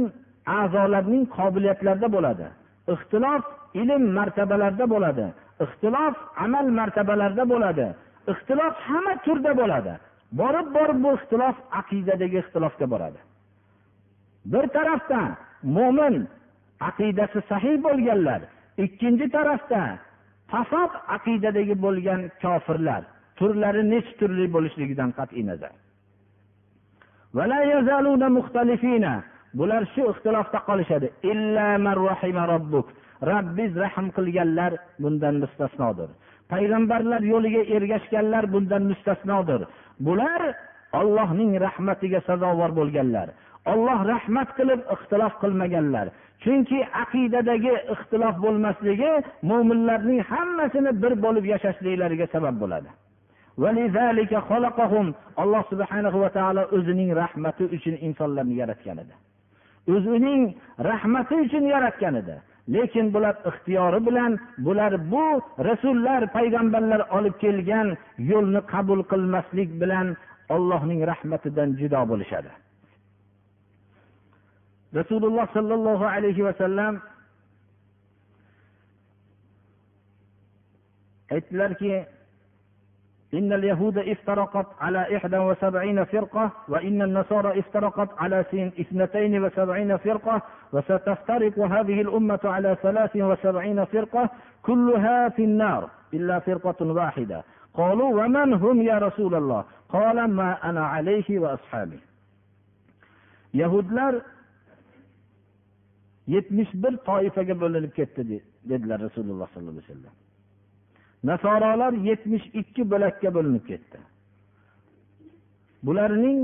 [0.59, 2.47] a'zolarning qobiliyatlarida bo'ladi.
[2.93, 3.43] Ixtilof
[3.81, 5.25] ilm martabalarida bo'ladi.
[5.65, 6.15] Ixtilof
[6.45, 7.87] amal martabalarida bo'ladi.
[8.31, 9.93] Ixtilof hamma turda bo'ladi.
[10.39, 13.19] Borib borib bu ixtilof aqidadagi ixtilofga boradi.
[14.53, 15.29] Bir tarafdan
[15.77, 16.15] mo'min
[16.89, 18.41] aqidasi sahiy bo'lganlar
[18.85, 19.81] ikkinchi tarafda
[20.51, 23.03] fasod aqidadagi bo'lgan kofirlar
[23.39, 25.73] turlari necha turli bo'lishligidan qat'iy nazar.
[29.59, 31.07] Bular shu ixtilofda qolishadi.
[33.29, 34.71] Robbiz rahm qilganlar
[35.03, 36.09] bundan mustasnodir.
[36.51, 39.61] Payg'ambarlar yo'liga ergashganlar bundan mustasnodir.
[40.07, 40.41] Bular
[40.99, 43.27] ollohning rahmatiga sazovor bo'lganlar.
[43.71, 46.07] Olloh rahmat qilib ixtilof qilmaganlar.
[46.43, 49.13] Chunki aqidadagi ixtilof bo'lmasligi
[49.49, 52.89] mo'minlarning hammasini bir bo'lib yashashliklariga sabab bo'ladi.
[55.43, 59.13] Alloh subhanahu va taolo o'zining rahmati uchun insonlarni yaratgan edi.
[59.93, 60.41] O'zining
[60.89, 62.35] rahmati uchun yaratgan edi.
[62.75, 64.31] Lekin bular ixtiyori bilan
[64.65, 65.25] bular bu
[65.69, 67.87] rasullar payg'ambarlar olib kelgan
[68.31, 70.07] yo'lni qabul qilmaslik bilan
[70.55, 72.51] ollohning rahmatidan judo bo'lishadi.
[74.95, 77.01] Rasululloh sollallohu alayhi vasallam
[81.31, 82.05] aytdilarki
[83.33, 88.39] إن اليهود افترقت على إحدى وسبعين فرقة وإن النصارى افترقت على
[88.79, 90.41] اثنتين وسبعين فرقة
[90.73, 94.29] وستفترق هذه الأمة على ثلاث وسبعين فرقة
[94.63, 100.85] كلها في النار إلا فرقة واحدة قالوا ومن هم يا رسول الله قال ما أنا
[100.87, 101.99] عليه وأصحابي
[103.55, 104.13] yahudlar
[106.27, 110.15] yetmish bir toifaga bo'linib ketdi dedilar rasululloh sollallohu alayhi vasallam.
[111.23, 113.99] Nasorolar yetmish ikki bo'lakka bo'linib ketdi.
[115.83, 116.39] Bularning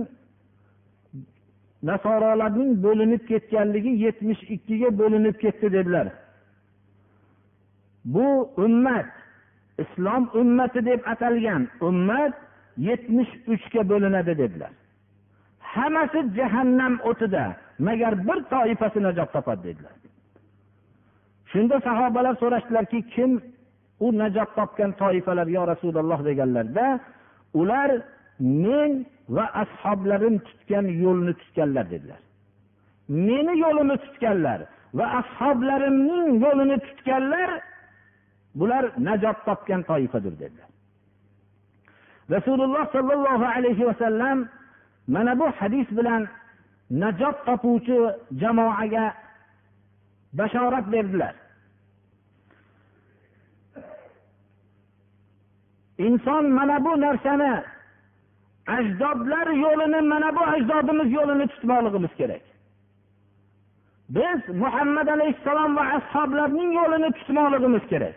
[1.84, 6.08] nasorolarning bo'linib ketganligi yetmish ikkiga bo'linib ketdi dedilar.
[8.06, 9.10] Bu ummat
[9.84, 12.34] islom ummati deb atalgan ummat
[12.78, 14.72] yetmish uchga bo'linadi dedilar.
[15.60, 17.46] Hammasi jahannam o'tida.
[17.88, 19.96] Magar bir toifasi najot topadi dedilar.
[21.52, 23.32] Shunda sahobalar so'rashdilarki kim
[24.06, 26.86] u najot topgan toifalar yo rasululloh deganlarda
[27.62, 27.92] ular
[28.40, 28.92] men
[29.36, 32.22] va ashoblarim tutgan yo'lni tutganlar dedilar.
[33.28, 34.60] Meni yo'limni tutganlar
[34.98, 37.50] va ashoblarimning yo'lini tutganlar
[38.60, 40.70] bular najot topgan toifadir dedilar.
[42.36, 44.38] Rasululloh sollallohu alayhi vasallam
[45.08, 46.22] mana bu hadis bilan
[46.92, 47.98] najot topuvchi
[48.42, 49.14] jamoaga
[50.34, 51.36] bashorat berdilar.
[55.98, 57.64] Inson mana bu narsani
[58.68, 62.42] ajdodlar yo'lini mana bu ajdodimiz yo'lini tutmoqligimiz kerak.
[64.10, 68.16] Biz muhammad alayhissalom va ashoblarning yo'lini tutmoqligimiz kerak.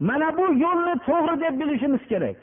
[0.00, 2.36] Mana bu yo'lni to'g'ri deb bilishimiz kerak.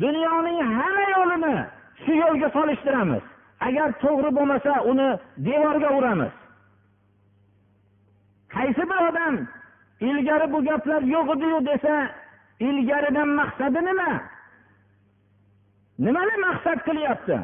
[0.00, 1.54] Dunyoning hamma yo'lini
[2.02, 3.24] shu yo'lga solishtiramiz.
[3.60, 6.34] Agar to'g'ri bo'lmasa uni devorga uramiz.
[8.54, 9.34] Qaysi bir odam
[10.00, 11.94] ilgari bu gaplar yo'q ediyu desa
[12.60, 14.10] ilgaridan maqsadi nima?
[15.98, 17.38] Nimani maqsad qilyapti?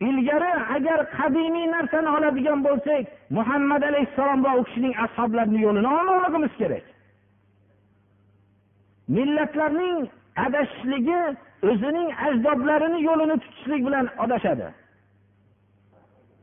[0.00, 6.84] Ilgari agar qadimiy narsani oladigan bo'lsak muhammad alayhissalom va u kishining ashoblarini yo'lini olmoqligimiz kerak.
[9.16, 9.98] Millatlarning
[10.46, 11.20] adashishligi
[11.70, 14.66] o'zining ajdodlarini yo'lini tutishlik bilan adashadi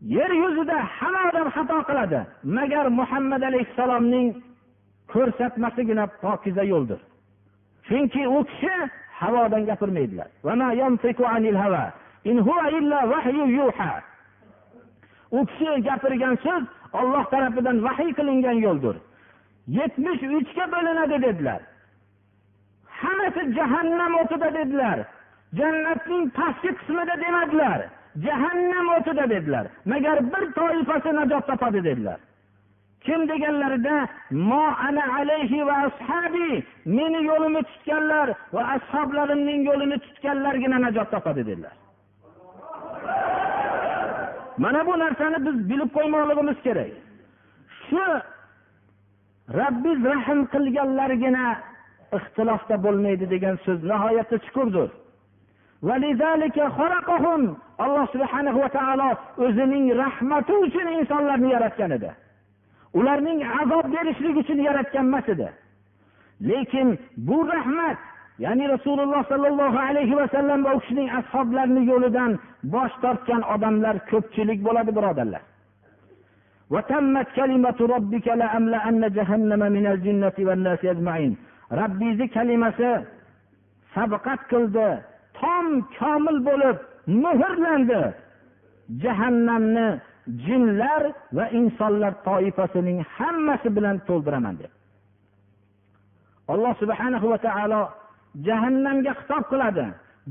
[0.04, 2.20] yer yuzida hamma odam xato qiladi.
[2.58, 4.28] Magar muhammad alayhissalomning
[5.14, 7.00] ko'rsatmasigina pokiza yo'ldir.
[7.88, 8.76] Chunki u kishi
[9.20, 10.30] havodan gapirmaydilar.
[15.38, 16.64] U kishi gapirgan so'z
[17.00, 18.96] olloh tarafidan vahiy qilingan yo'ldir.
[19.78, 21.62] Yetmish uchga bo'linadi dedilar.
[23.00, 24.98] Hammasi jahannam o'tida dedilar.
[25.60, 27.80] Jannatning pastki qismida demadilar.
[28.26, 29.68] Jahannam o'tida dedilar.
[29.86, 32.20] Magar bir toifasi najot topadi dedilar.
[33.02, 41.12] Kim deganlarida mo ana alayhi va ashabi meni yo'limni tutganlar va ashoblarimning yo'lini tutganlargina najot
[41.12, 41.76] topadi dedilar.
[44.58, 46.92] Mana bu narsani biz bilib qo'ymoqligimiz kerak.
[47.86, 48.06] Shu
[49.60, 51.46] rabbiz rahm qilganlargina
[52.18, 54.90] ixtilofda bo'lmaydi degan so'z nihoyatda chuqurdir.
[57.84, 59.10] Alloh subhanahu va taolo
[59.46, 62.12] o'zining rahmati uchun insonlarni yaratgan edi.
[63.00, 65.50] Ularning azob berishlik uchun yaratgan emas edi.
[66.50, 66.88] Lekin
[67.28, 67.98] bu rahmat
[68.40, 72.32] ya'ni rasululloh sollallohu alayhi vasallam va u kishining ashoblarini yo'lidan
[72.74, 75.42] bosh tortgan odamlar ko'pchilik bo'ladi birodarlar.
[81.82, 82.90] Rabbingizni kalimasi
[83.96, 84.90] sabqat qildi.
[85.44, 85.68] Tom
[86.00, 86.78] komil bo'lib
[87.24, 88.02] muhrlandi.
[89.04, 89.88] Jahannamni
[90.46, 91.04] jinlar
[91.38, 94.72] va insonlar toifasining hammasi bilan to'ldiraman deb.
[96.54, 97.82] Alloh subhanahu va taolo
[98.48, 99.86] jahannamga xitob qiladi.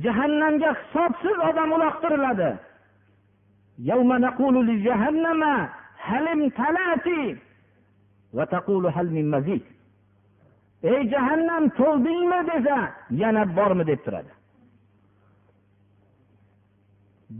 [0.05, 2.51] Jahannamga hisobsiz odam uloqtiriladi.
[10.93, 12.39] Ey jahannam to'ldingmi?
[12.51, 12.79] desa
[13.23, 13.85] yana bormi?
[13.91, 14.33] deb turadi.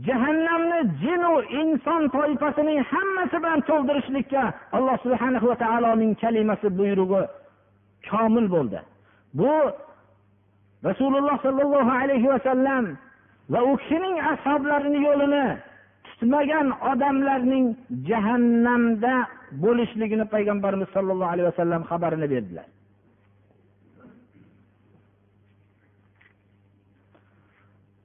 [0.07, 4.43] Jahannamni jinu inson toifasining hammasi bilan to'ldirishlikka
[4.77, 7.23] alloh subhana va taoloning kalimasi buyrug'i
[8.09, 8.79] komil bo'ldi.
[9.39, 9.53] Bu
[10.89, 12.85] rasululloh sollallohu alayhi vasallam
[13.53, 15.45] va u kishining ashoblarini yo'lini
[16.05, 17.65] tutmagan odamlarning
[18.09, 19.13] jahannamda
[19.63, 22.67] bo'lishligini payg'ambarimiz sollallohu alayhi vasallam xabarini berdilar.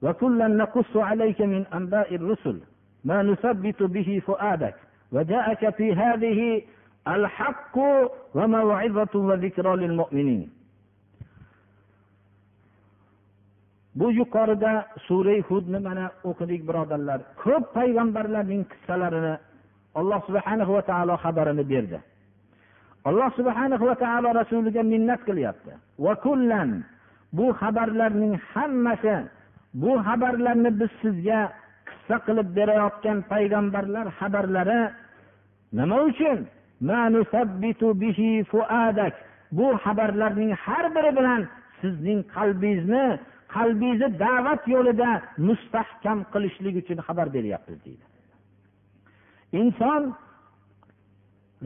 [0.02, 2.60] وكلا نقص عليك من أنباء الرسل
[3.04, 4.74] ما نثبت به فؤادك
[5.12, 6.62] وجاءك في هذه
[7.08, 7.76] الحق
[8.34, 10.50] وموعظة وذكرى للمؤمنين
[13.94, 19.34] bu yuqorida sura hudni mana o'qidik birodarlar ko'p payg'ambarlarning qissalarini
[20.00, 21.98] alloh subhanahu va taolo xabarini berdi
[23.08, 25.72] alloh subhanahu va taolo rasuliga minnat qilyapti
[26.04, 26.70] va kullan
[27.38, 29.16] bu xabarlarning hammasi
[29.73, 31.41] bu xabarlarni biz sizga
[31.87, 34.81] qissa qilib berayotgan payg'ambarlar xabarlari
[35.73, 36.39] nima uchun?
[39.51, 41.41] Bu xabarlarning har biri bilan
[41.81, 43.05] sizning qalbingizni
[43.55, 45.09] qalbingizni da'vat yo'lida
[45.47, 48.05] mustahkam qilishlik uchun xabar beryapmiz deydi.
[49.61, 50.03] Inson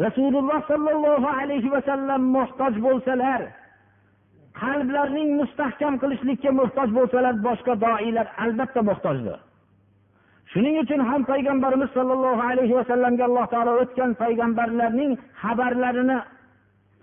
[0.03, 3.41] rasululloh sollallohu alayhi vasallam muhtoj bo'lsalar
[4.61, 9.37] qalblarning mustahkam qilishlikka muhtoj bo'lsalar boshqa doilar albatta muhtojdir.
[10.51, 15.11] Shuning uchun ham payg'ambarimiz sollallohu alayhi vasallamga alloh taolo o'tgan payg'ambarlarning
[15.41, 16.17] xabarlarini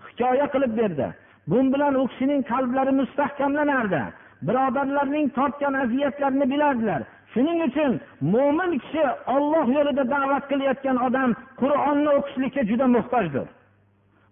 [0.05, 1.07] hikoya qilib berdi.
[1.49, 4.03] Bu bilan u kishining qalblari mustahkamlanardi.
[4.47, 7.01] Birodarlarning tortgan aziyatlarini bilardilar.
[7.33, 7.91] Shuning uchun
[8.33, 9.03] mo'min kishi
[9.35, 11.29] olloh yo'lida da'vat qilayotgan odam
[11.61, 13.47] qur'onni o'qishlikka juda muhtojdir.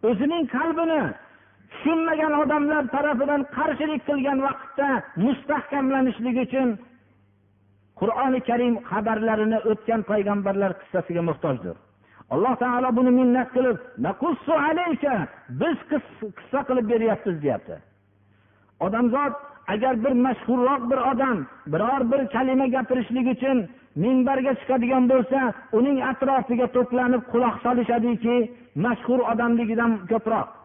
[0.10, 1.02] O'zining qalbini
[1.72, 4.90] tushunmagan odamlar tarafidan qarshilik qilgan vaqtda
[5.26, 6.70] mustahkamlanishligi uchun
[8.00, 11.76] qur'oni karim xabarlarini o'tgan payg'ambarlar qissasiga muhtojdir.
[12.34, 13.78] Alloh taolo buni minnat qilib
[15.62, 17.76] biz qissa qilib beryapmiz deyapti.
[18.86, 19.34] Odamzod
[19.74, 21.38] agar bir mashhurroq bir odam
[21.74, 23.58] biror bir kalima gapirishlik uchun
[24.04, 25.40] minbarga chiqadigan bo'lsa
[25.80, 28.36] uning atrofiga to'planib quloq solishadiki
[28.86, 30.59] mashhur odamligidan ko'proq.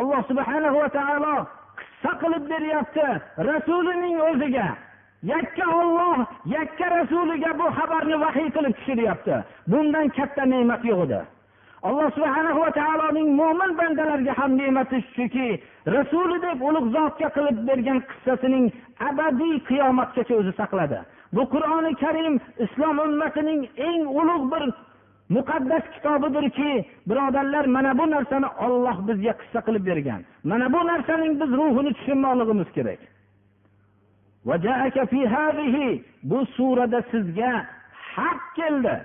[0.00, 1.34] Alloh subhana va taolo
[1.78, 3.06] qissa qilib beryapti
[3.50, 4.68] rasulining o'ziga.
[5.32, 6.26] Yakka olloh
[6.56, 9.36] yakka rasuliga bu xabarni vahiy qilib tushiryapti.
[9.70, 11.20] Bundan katta ne'mat yo'q edi.
[11.88, 15.48] Alloh subhana va taoloning mo'min bandalarga ham ne'mati shuki
[15.96, 18.66] rasuli deb ulug' zotga qilib bergan qissasining
[19.08, 20.98] abadiy qiyomatgacha o'zi saqladi.
[21.34, 24.62] Bu qur'oni karim islom ummatining eng ulug' bir
[25.28, 30.24] muqaddas kitobidirki birodarlar mana bu narsani olloh bizga qissa qilib bergan.
[30.44, 32.98] Mana bu narsaning biz ruhini tushunmoqligimiz kerak.
[36.22, 37.66] Bu surada sizga
[38.14, 38.96] haq keldi.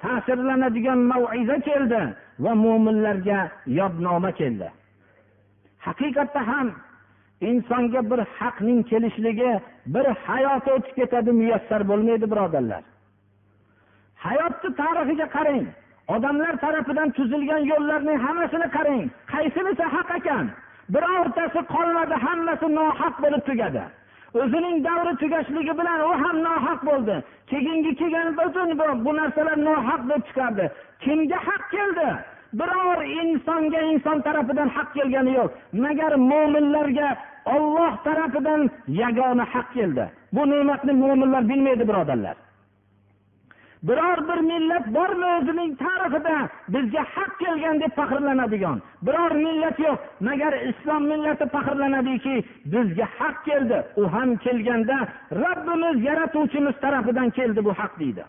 [0.00, 2.00] Ta'sirlanadigan maiza keldi
[2.44, 4.68] va mo'minlarga yodnoma keldi.
[5.86, 6.68] Haqiqatda ham
[7.40, 9.50] insonga bir haqning kelishligi
[9.94, 12.82] bir hayoti o'tib ketadi muyassar bo'lmaydi birodarlar.
[14.26, 15.66] Hayotni tarixiga qarang.
[16.14, 19.02] Odamlar tarafidan tuzilgan yo'llarning hammasini qarang.
[19.32, 20.44] Qaysinisi haq ekan?
[20.94, 23.82] Birortasi qolmadi hammasi nohaq bo'lib tugadi.
[24.40, 27.16] O'zining davri tugashligi bilan u ham nohaq bo'ldi.
[27.50, 28.28] Keyingi kelgan
[29.06, 30.64] bu narsalar nohaq deb chiqardi.
[31.04, 32.08] Kimga haq keldi?
[32.58, 35.50] Biror insonga inson tarafidan haq kelgani yo'q.
[35.84, 37.08] Magar mo'minlarga
[37.44, 40.10] olloh tarafidan yagona haq keldi.
[40.32, 42.36] Bu ne'matni mo'minlar bilmaydi birodarlar.
[43.82, 48.82] Biror bir millat bormi o'zining tarixida bizga haq kelgan deb faxrlanadigan?
[49.02, 49.98] Biror millat yo'q.
[50.20, 53.78] Magar islom millati faxrlanadiki bizga haq keldi.
[53.96, 54.98] U ham kelganda
[55.42, 58.24] robbimiz yaratuvchimiz tarafidan keldi bu haq deydi.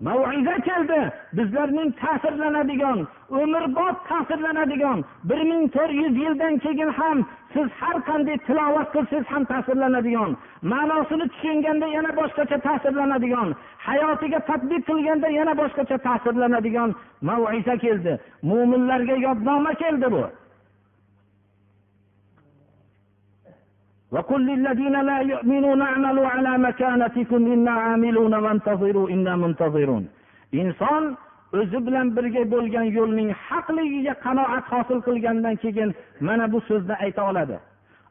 [0.00, 1.00] Maiza keldi.
[1.32, 2.98] Bizlarning ta'sirlanadigan
[3.30, 7.18] umrbod ta'sirlanadigan bir ming to'rt yuz yildan keyin ham
[7.53, 10.31] siz har qanday tilovat qilsangiz ham ta'sirlanadigan
[10.73, 13.49] ma'nosini tushunganda yana boshqacha ta'sirlanadigan
[13.87, 16.89] hayotiga tadbiq qilganda yana boshqacha ta'sirlanadigan
[17.29, 18.13] maiza keldi
[18.51, 20.23] mo'minlarga yodnoma keldi bu
[24.15, 30.03] وقل للذين لا يؤمنون اعملوا على مكانتكم إنا عاملون وانتظروا إنا منتظرون
[30.61, 31.03] inson
[31.58, 35.90] o'zi bilan birga bo'lgan yo'lning haqligiga qanoat hosil qilgandan keyin
[36.26, 37.56] mana bu so'zni ayta oladi.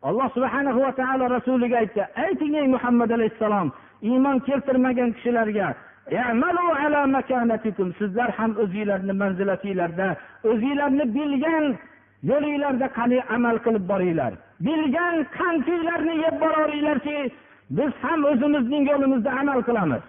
[0.08, 3.68] Alloh subhana va taolo rasuliga aytdi ayting ey muhammad alayhissalom
[4.10, 5.68] iymon keltirmagan kishilarga
[8.00, 10.08] sizlar ham o'zinglarni manzilatinglarda
[10.52, 11.66] o'zinglarni bilgan
[12.30, 14.34] yo'linglarda qani amal qilib boringlar.
[14.68, 17.18] Bilgan qandinglarni yeb boraveringlarki
[17.78, 20.04] biz ham o'zimizning yo'limizda amal qilamiz.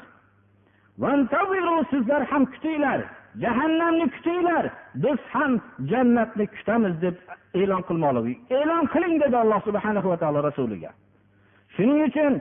[1.92, 3.00] Sizlar ham kutinglar.
[3.42, 4.64] Jahannamni kutinglar
[4.94, 5.60] biz ham
[5.90, 7.14] jannatni kutamiz deb
[7.54, 10.90] e'lon qilmoqligi e'lon qiling dedi alloh subhana va taolo rasuliga.
[11.74, 12.32] Shuning uchun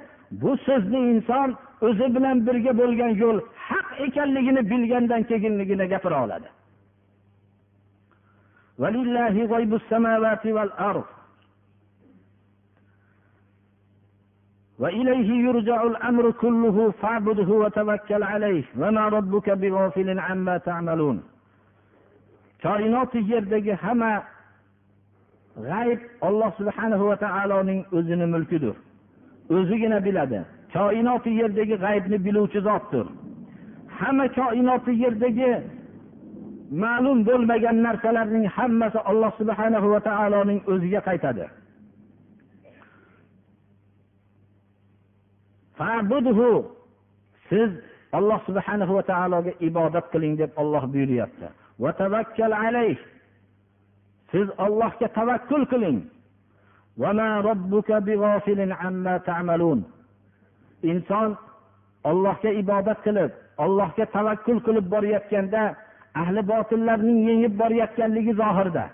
[0.41, 1.49] bu so'zni inson
[1.87, 3.37] o'zi bilan birga bo'lgan yo'l
[3.67, 6.47] haq ekanligini bilgandan keyingina gapira oladi.
[14.78, 21.22] وإليه يرجع الأمر كله فاعبده وتوكل عليه وما ربك بغافل عما تعملون
[22.62, 24.12] koinoti yerdagi hamma
[25.66, 28.74] g'ayb olloh subhanahu va taoloning o'zini mulkidir
[29.56, 30.40] o'zigina biladi
[30.74, 33.06] koinoti yerdagi g'aybni biluvchi zotdir
[33.98, 35.52] hamma koinoti yerdagi
[36.84, 41.44] ma'lum bo'lmagan narsalarning hammasi alloh subhanahu va taoloning o'ziga qaytadi
[47.49, 47.71] Siz
[48.17, 51.47] alloh subhana va taologa ibodat qiling deb olloh buyuryapti.
[51.79, 52.97] Va tavakkal alayh.
[54.31, 55.99] Siz ollohga tavakkul qiling.
[60.91, 61.29] Inson
[62.09, 63.31] ollohga ibodat qilib
[63.63, 65.63] ollohga tavakkul qilib borayotganda
[66.21, 68.85] ahli botillarning yengib borayotganligi zohirda.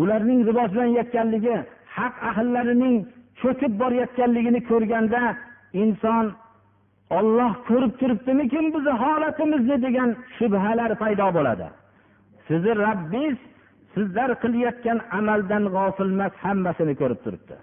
[0.00, 1.56] Ularning rivojlanayotganligi
[1.96, 2.96] haq ahllarining
[3.40, 5.22] cho'kib borayotganligini ko'rganda
[5.82, 6.26] inson
[7.18, 11.66] olloh ko'rib turibdimikin bizni holatimizni degan shubhalar paydo bo'ladi.
[12.48, 13.38] Sizni rabbingiz
[13.94, 17.56] sizlar qilayotgan amaldan g'ofil emas hammasini ko'rib turibdi.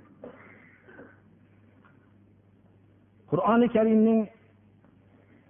[3.31, 4.21] Qur'oni karimning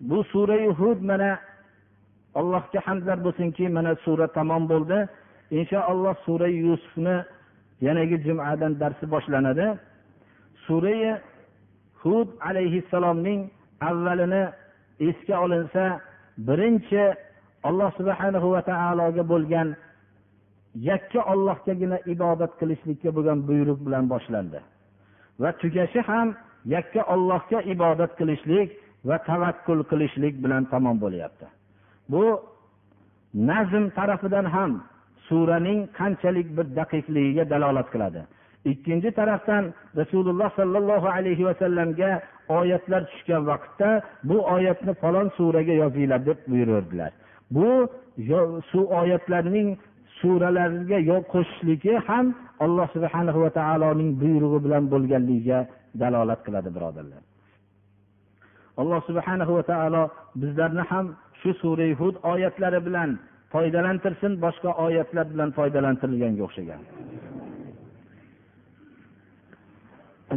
[0.09, 1.31] bu surai hud mana
[2.39, 4.99] allohga hamdlar bo'lsinki mana sura tamom bo'ldi.
[5.59, 7.15] Inshaalloh sura yusufni
[7.85, 9.65] yanagi jumadan darsi boshlanadi.
[10.65, 10.99] Surai
[12.03, 13.41] hud alayhissalomning
[13.89, 14.43] avvalini
[15.07, 15.83] esga olinsa
[16.47, 17.03] birinchi
[17.69, 19.67] alloh subhanahu va taologa bo'lgan
[20.89, 24.59] yakka ollohgagina ibodat qilishlikka bo'lgan buyruq bilan boshlandi.
[25.41, 26.27] Va tugashi ham
[26.75, 28.69] yakka ollohga ibodat qilishlik
[29.09, 31.45] va tavakkul qilishlik bilan tamom bo'lyapti.
[32.11, 32.23] Bu
[33.49, 34.71] nazm tarafidan ham
[35.27, 38.21] suraning qanchalik bir daqiqligiga dalolat qiladi.
[38.65, 43.89] Ikkinchi tarafdan rasululloh sollallohu alayhi vasallamga oyatlar tushgan vaqtda
[44.23, 47.11] bu oyatni falon suraga yozinglar deb buyurardilar
[47.55, 47.69] bu
[48.71, 49.69] shu oyatlarning
[50.21, 50.97] suralarga
[51.33, 52.25] qo'shishligi ham
[52.65, 55.59] alloh subhana va taoloning buyrug'i bilan bo'lganligiga
[56.01, 57.21] dalolat qiladi birodarlar.
[58.81, 60.03] Alloh subhana va taolo
[60.41, 61.05] bizlarni ham
[61.41, 63.09] shu sura hud oyatlari bilan
[63.53, 66.81] foydalantirsin boshqa oyatlar bilan foydalantirilganga o'xshagan.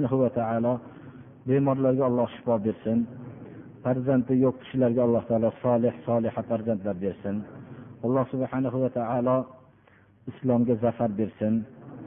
[0.03, 0.81] Va taolo
[1.47, 3.07] bemorlarga alloh shifo bersin.
[3.83, 7.37] Farzandi yo'q kishilarga alloh taolo solih soliha farzandlar bersin.
[8.05, 9.47] Alloh subhanahu va taolo
[10.31, 11.65] islomga zafar bersin.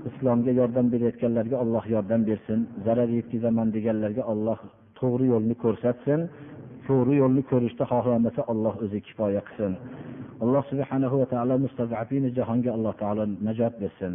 [0.10, 2.68] Islomga yordam berayotganlarga alloh yordam bersin.
[2.86, 4.60] Zarar yetkazaman deganlarga alloh
[5.00, 6.20] to'g'ri yo'lni ko'rsatsin.
[6.88, 9.74] To'g'ri yo'lni ko'rishda xohlamasa alloh o'zi kifoya qilsin.
[10.44, 14.14] Alloh subhanahu va taolo mustazafini jahonga alloh taolo najot bersin.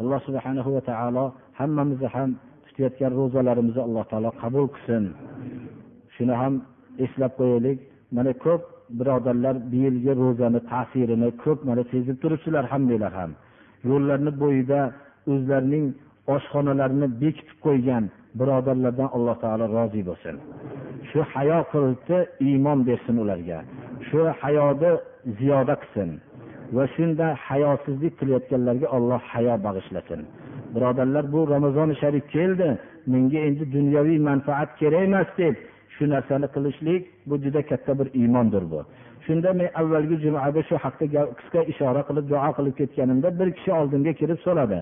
[0.00, 1.24] Alloh subhanahu va taolo
[1.58, 2.30] hammamizni ham
[2.76, 5.04] tutayotgan ro'zalarimizni alloh taolo qabul qilsin.
[6.14, 6.54] Shuni ham
[7.04, 7.78] eslab qo'yaylik.
[8.16, 8.62] Mana ko'p
[8.98, 13.30] birodarlar bu yilgi ro'zani ta'sirini ko'p mana sezib turibsizlar hammanglar ham.
[13.90, 14.80] Yo'llarni bo'yida
[15.32, 15.86] o'zlarining
[16.34, 18.04] oshxonalarini bekitib qo'ygan
[18.38, 20.36] birodarlardan alloh taolo rozi bo'lsin.
[21.08, 22.16] Shu hayo qilibdi
[22.48, 23.58] iymon bersin ularga.
[24.08, 24.90] Shu hayoni
[25.38, 26.10] ziyoda qilsin
[26.76, 30.20] va shunda hayosizlik qilayotganlarga alloh hayo bag'ishlasin.
[30.74, 32.78] Birodarlar bu ramazoni sharif keldi.
[33.06, 35.54] Menga endi dunyoviy manfaat kerak emas deb
[35.94, 38.80] shu narsani qilishlik bu juda katta bir iymondir bu.
[39.26, 41.06] Shunda men avvalgi jumada shu haqda
[41.38, 44.78] qisqa ishora qilib duo qilib ketganimda bir kishi oldimga kirib so'radi.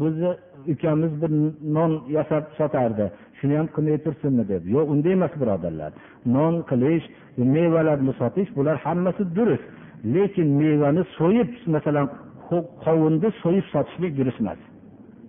[0.00, 0.30] Bizni
[0.72, 1.30] ukamiz bir
[1.76, 3.06] non yasab sotardi.
[3.38, 4.62] Shuni ham qilmay tursinmi deb.
[4.74, 5.92] Yo'q unday emas birodarlar.
[6.36, 7.06] Non qilish
[7.54, 9.66] mevalarni sotish bular hammasi durust.
[10.14, 12.06] Lekin mevani so'yib masalan
[12.84, 14.60] qovunni so'yib sotishlik durust emas.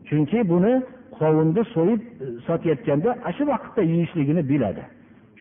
[0.10, 0.74] Chunki buni
[1.20, 4.84] qovunni so'yib e, sotayotganda ana shu vaqtda yeyishligini biladi.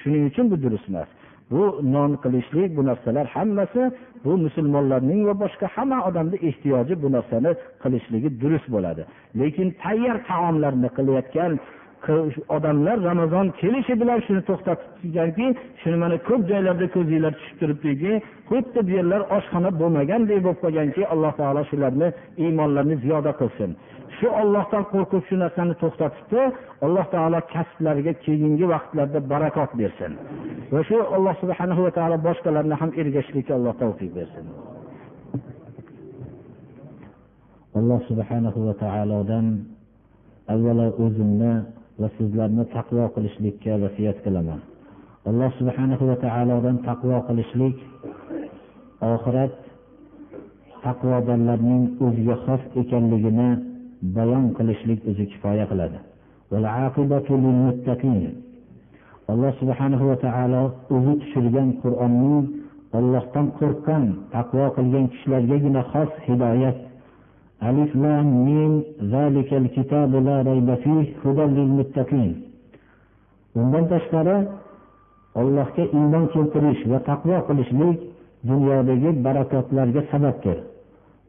[0.01, 1.09] Shuning uchun bu durust emas.
[1.51, 1.63] Bu
[1.95, 3.83] non qilishlik bu narsalar hammasi
[4.25, 7.51] bu musulmonlarning va boshqa hamma odamni ehtiyoji bu narsani
[7.83, 9.03] qilishligi durust bo'ladi.
[9.41, 11.53] Lekin tayyor taomlarni qilayotgan
[12.57, 15.47] odamlar ramazon kelishi bilan shuni to'xtatganki
[15.83, 18.13] shuni mana ko'p joylarda ko'zinglar tushib turibdiki
[18.51, 22.09] xuddi bu yerlar oshxona bo'lmagandek bo'lib qolganki alloh taolo shularni
[22.45, 23.71] iymonlarini ziyoda qilsin.
[24.19, 26.43] Shu ollohdan qo'rqib shu narsani to'xtatibdi
[26.87, 30.13] alloh taolo kasblariga keyingi vaqtlarda barakot bersin.
[30.73, 34.47] Va shu alloh subhana va taolo boshqalarni ham ergashishlikka alloh tavfiq bersin.
[37.79, 39.47] Alloh subhanahu va taolodan
[40.55, 41.53] avvalo o'zimni
[42.01, 44.61] va sizlarni taqvo qilishlikka vasiyat qilaman.
[45.31, 47.77] Alloh subhanahu va taolodan taqvo qilishlik
[49.15, 49.53] oxirat
[50.85, 53.49] taqvodorlarning o'ziga xos ekanligini
[54.03, 55.99] bayon qilishlik o'zi kifoya qiladi.
[59.33, 60.63] Alloh subhanahu va taolo
[60.97, 62.45] o'zi tushirgan qur'onning
[62.99, 66.79] ollohdan qo'rqqan taqvo qilgan kishilargagina xos hidoyat.
[67.69, 68.73] Alif lam mim
[69.13, 71.05] zalikal kitabu la rayba fihi
[73.61, 74.39] undan tashqari
[75.41, 77.99] ollohga iymon keltirish va taqvo qilishlik
[78.49, 80.59] dunyodagi barakotlarga sababdir.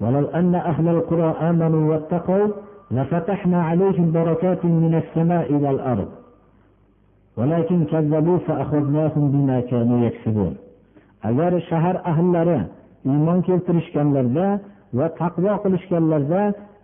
[0.01, 2.47] ولو أن أهل القرى آمنوا واتقوا
[2.91, 6.09] لفتحنا عليهم بركات من السماء والأرض
[7.37, 10.55] ولكن كذبوا فأخذناهم بما كانوا يكسبون
[11.29, 12.61] agar shahar ahllari
[13.13, 14.47] iymon keltirishganlarda
[14.99, 16.43] va taqvo qilishganlarda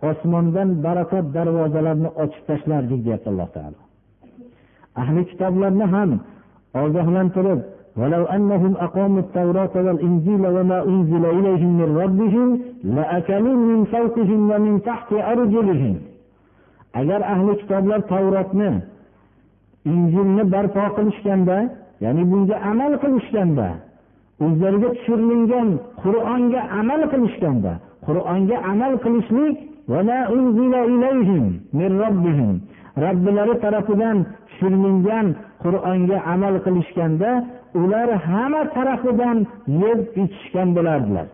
[0.09, 3.79] osmondan barakot darvozalarini ochib tashlardik deyapti alloh taolo
[5.01, 6.11] ahli kitoblarni ham
[6.83, 7.59] ogohlantirib
[7.97, 15.13] ولو أنهم أقاموا التوراة والإنجيل وما أنزل إليهم من ربهم لأكلوا من فوقهم ومن تحت
[15.13, 15.95] أرجلهم
[16.93, 18.71] agar ahli kitoblar tavrotni
[19.91, 21.57] injilni barpo qilishganda
[22.03, 23.67] ya'ni bunga amal qilishganda
[24.45, 25.69] o'zlariga tushirilgan
[26.03, 27.73] qur'onga amal qilishganda
[28.07, 29.55] qur'onga amal qilishlik
[33.03, 34.17] robbilari tarafidan
[34.47, 35.27] tushirilgan
[35.63, 37.29] qur'onga amal qilishganda
[37.80, 39.38] ular hamma tarafidan
[39.82, 41.26] yeb ichishgan bo'lardilar.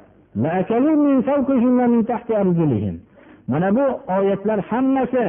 [3.51, 3.86] Mana bu
[4.16, 5.24] oyatlar hammasi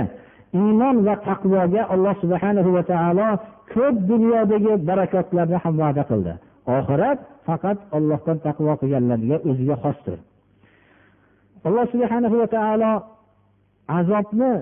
[0.62, 3.30] iymon va taqvoga alloh subhanahu va taolo
[3.74, 6.34] ko'p dunyodagi barakotlarni ham va'da qildi.
[6.78, 10.18] Oxirat faqat ollohdan taqvo qilganlarga o'ziga xosdir.
[11.68, 12.92] Alloh subhanahu va taolo
[14.00, 14.54] azobni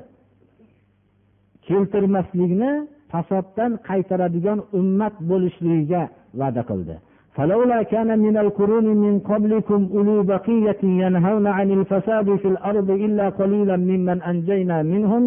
[1.67, 2.71] keltirmaslikni
[3.11, 6.01] fasoddan qaytaradigan ummat bo'lishligiga
[6.39, 6.97] va'da qildi.
[7.37, 13.77] فلولا كان من القرون من قبلكم أولو بقية ينهون عن الفساد في الأرض إلا قليلا
[13.77, 15.23] ممن أنجينا منهم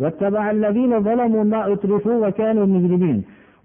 [0.00, 3.18] واتبع الذين ظلموا ما أترفوا وكانوا مجرمين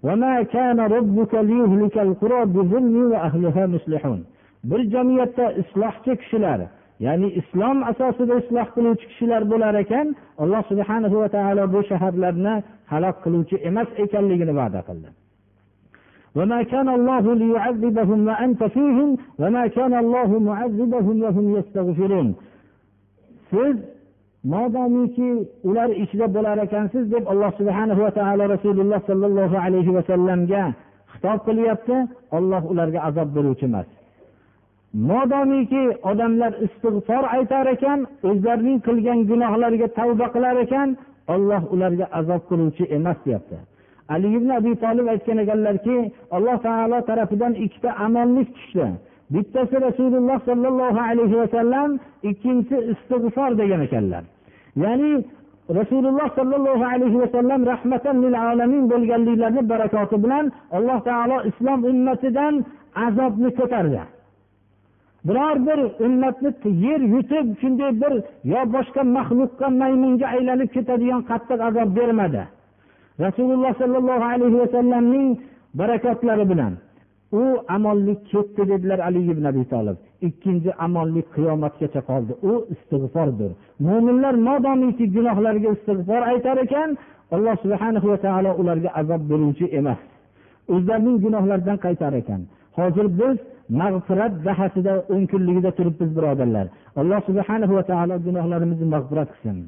[0.06, 4.20] وما كان ربك ليهلك القرى بظلم وأهلها مصلحون
[4.64, 6.60] bir jamiyatda islohchi kishilar
[7.05, 10.07] ya'ni islom asosida isloh qiluvchi kishilar bo'lar ekan
[10.43, 12.53] alloh subhana va taolo bu shaharlarni
[12.91, 15.09] halok qiluvchi emas ekanligini va'da qildi
[16.37, 19.09] وما كان الله ليعذبهم وأنت فيهم
[19.41, 22.27] وما كان الله معذبهم وهم يستغفرون
[23.51, 23.75] siz
[24.53, 25.29] modomiki
[25.69, 30.63] ular ichida bo'lar ekansiz deb alloh subhana va taolo rasululloh sollallohu alayhi vasallamga
[31.13, 31.97] xitob qilyapti
[32.37, 33.87] olloh ularga azob beruvchi emas
[34.94, 40.88] Modomiki odamlar istig'for aytar ekan o'zlarining qilgan gunohlariga tavba qilar ekan
[41.34, 43.56] olloh ularga azob qiluvchi emas deyapti.
[44.14, 45.96] Ali ibn abi tolib aytgan ekanlarki
[46.36, 48.86] alloh taolo tarafidan ikkita amonlik tushdi.
[49.34, 51.90] Bittasi rasululloh sollallohu alayhi vasallam
[52.30, 54.22] ikkinchisi istig'for degan ekanlar.
[54.82, 55.12] Ya'ni
[55.78, 60.44] rasululloh sollallohu alayhi vasallam rahmatan lil alamin bo'lganliklarini barakoti bilan
[60.76, 62.54] alloh taolo islom ummatidan
[63.06, 64.02] azobni ko'tardi.
[65.26, 66.50] Biror bir ummatni
[66.86, 68.14] yer yutib shunday bir
[68.52, 72.42] yo boshqa maxluqqa maymunga aylanib ketadigan qattiq azob bermadi.
[73.24, 75.28] Rasululloh sollallohu alayhi vasallamning
[75.78, 76.72] barakotlari bilan
[77.40, 77.42] u
[77.76, 79.96] amonlik ketdi dedilar ali ibn abi tolib
[80.28, 82.32] ikkinchi amonlik qiyomatgacha qoldi.
[82.50, 83.50] U istig'fordir.
[83.86, 86.90] Mo'minlar modomiki gunohlariga istig'for aytar ekan
[87.34, 90.00] alloh subhana va taolo ularga azob beruvchi emas.
[90.74, 92.40] O'zlarining gunohlaridan qaytar ekan.
[92.78, 93.36] Hozir biz
[93.68, 96.66] mag'firat dahasida o'n kunligida turibmiz birodarlar.
[97.00, 99.58] Alloh subhana va taolo gunohlarimizni mag'firat qilsin.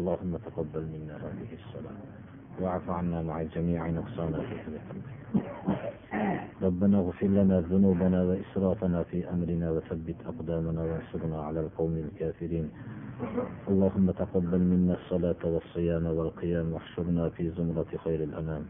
[0.00, 1.96] اللهم تقبل منا هذه الصلاة
[2.60, 5.18] واعف عنا مع جميع نقصاناتها بحمدك
[6.62, 12.66] ربنا اغفر لنا ذنوبنا وإسرافنا في أمرنا وثبت أقدامنا وانصرنا على القوم الكافرين
[13.68, 18.62] اللهم تقبل منا الصلاة والصيام والقيام واحشرنا في زمرة خير الأنام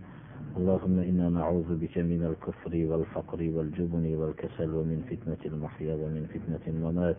[0.56, 7.16] اللهم إنا نعوذ بك من الكفر والفقر والجبن والكسل ومن فتنة المحيا ومن فتنة الممات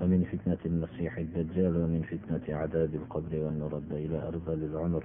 [0.00, 5.04] ومن فتنة المسيح الدجال ومن فتنة عذاب القبر وأن نرد إلى أرذل العمر.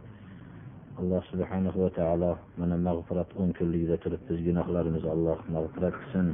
[1.01, 6.27] Alloh subhanahu va taolo mana mag'firat o'n kunligida turibmiz gunohlarimizni alloh mag'firat qilsin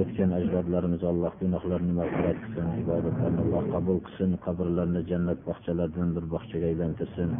[0.00, 6.66] o'tgan ajdodlarimiz alloh gunohlarini mag'firat qilsin ibodatlarni alloh qabul qilsin qabrlarni jannat bog'chalaridan bir bog'chaga
[6.72, 7.30] aylantirsin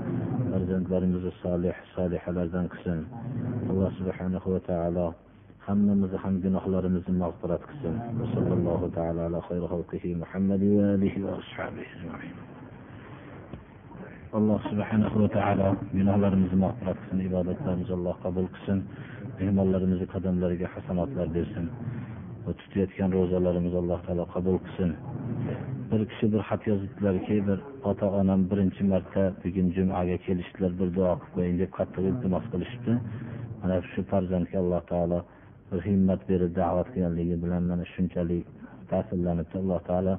[0.50, 2.98] farzandlarimizni solih solihalardan qilsin
[3.70, 5.06] alloh subhanahu va taolo
[5.66, 7.94] hammamizni ham gunohlarimizni mag'firat qilsin
[8.34, 12.53] sallallohu taala ala xayri xalqihi muhammad va alihi va ashabihi ajmain
[14.38, 18.78] alloh subhanahu va taolo gunohlarimizni mag'firat qilsin ibodatlarimizni alloh qabul qilsin
[19.40, 21.66] mehmonlarimizni qadamlariga hasanotlar bersin
[22.46, 24.90] va tutayotgan ro'zalarimizni alloh taolo qabul qilsin.
[25.90, 27.58] Bir kishi bir xat yozibdilarki bir
[27.90, 32.94] ota onam birinchi marta bugun jumaga kelishdilar bir duo qilib qo'ying deb qattiq iltimos qilishibdi.
[33.60, 35.18] Mana shu farzandga alloh taolo
[35.70, 38.44] bir himmat berib da'vat qilganligi bilan mana shunchalik
[38.90, 39.54] ta'sirlanibdi.
[39.62, 40.14] Alloh taolo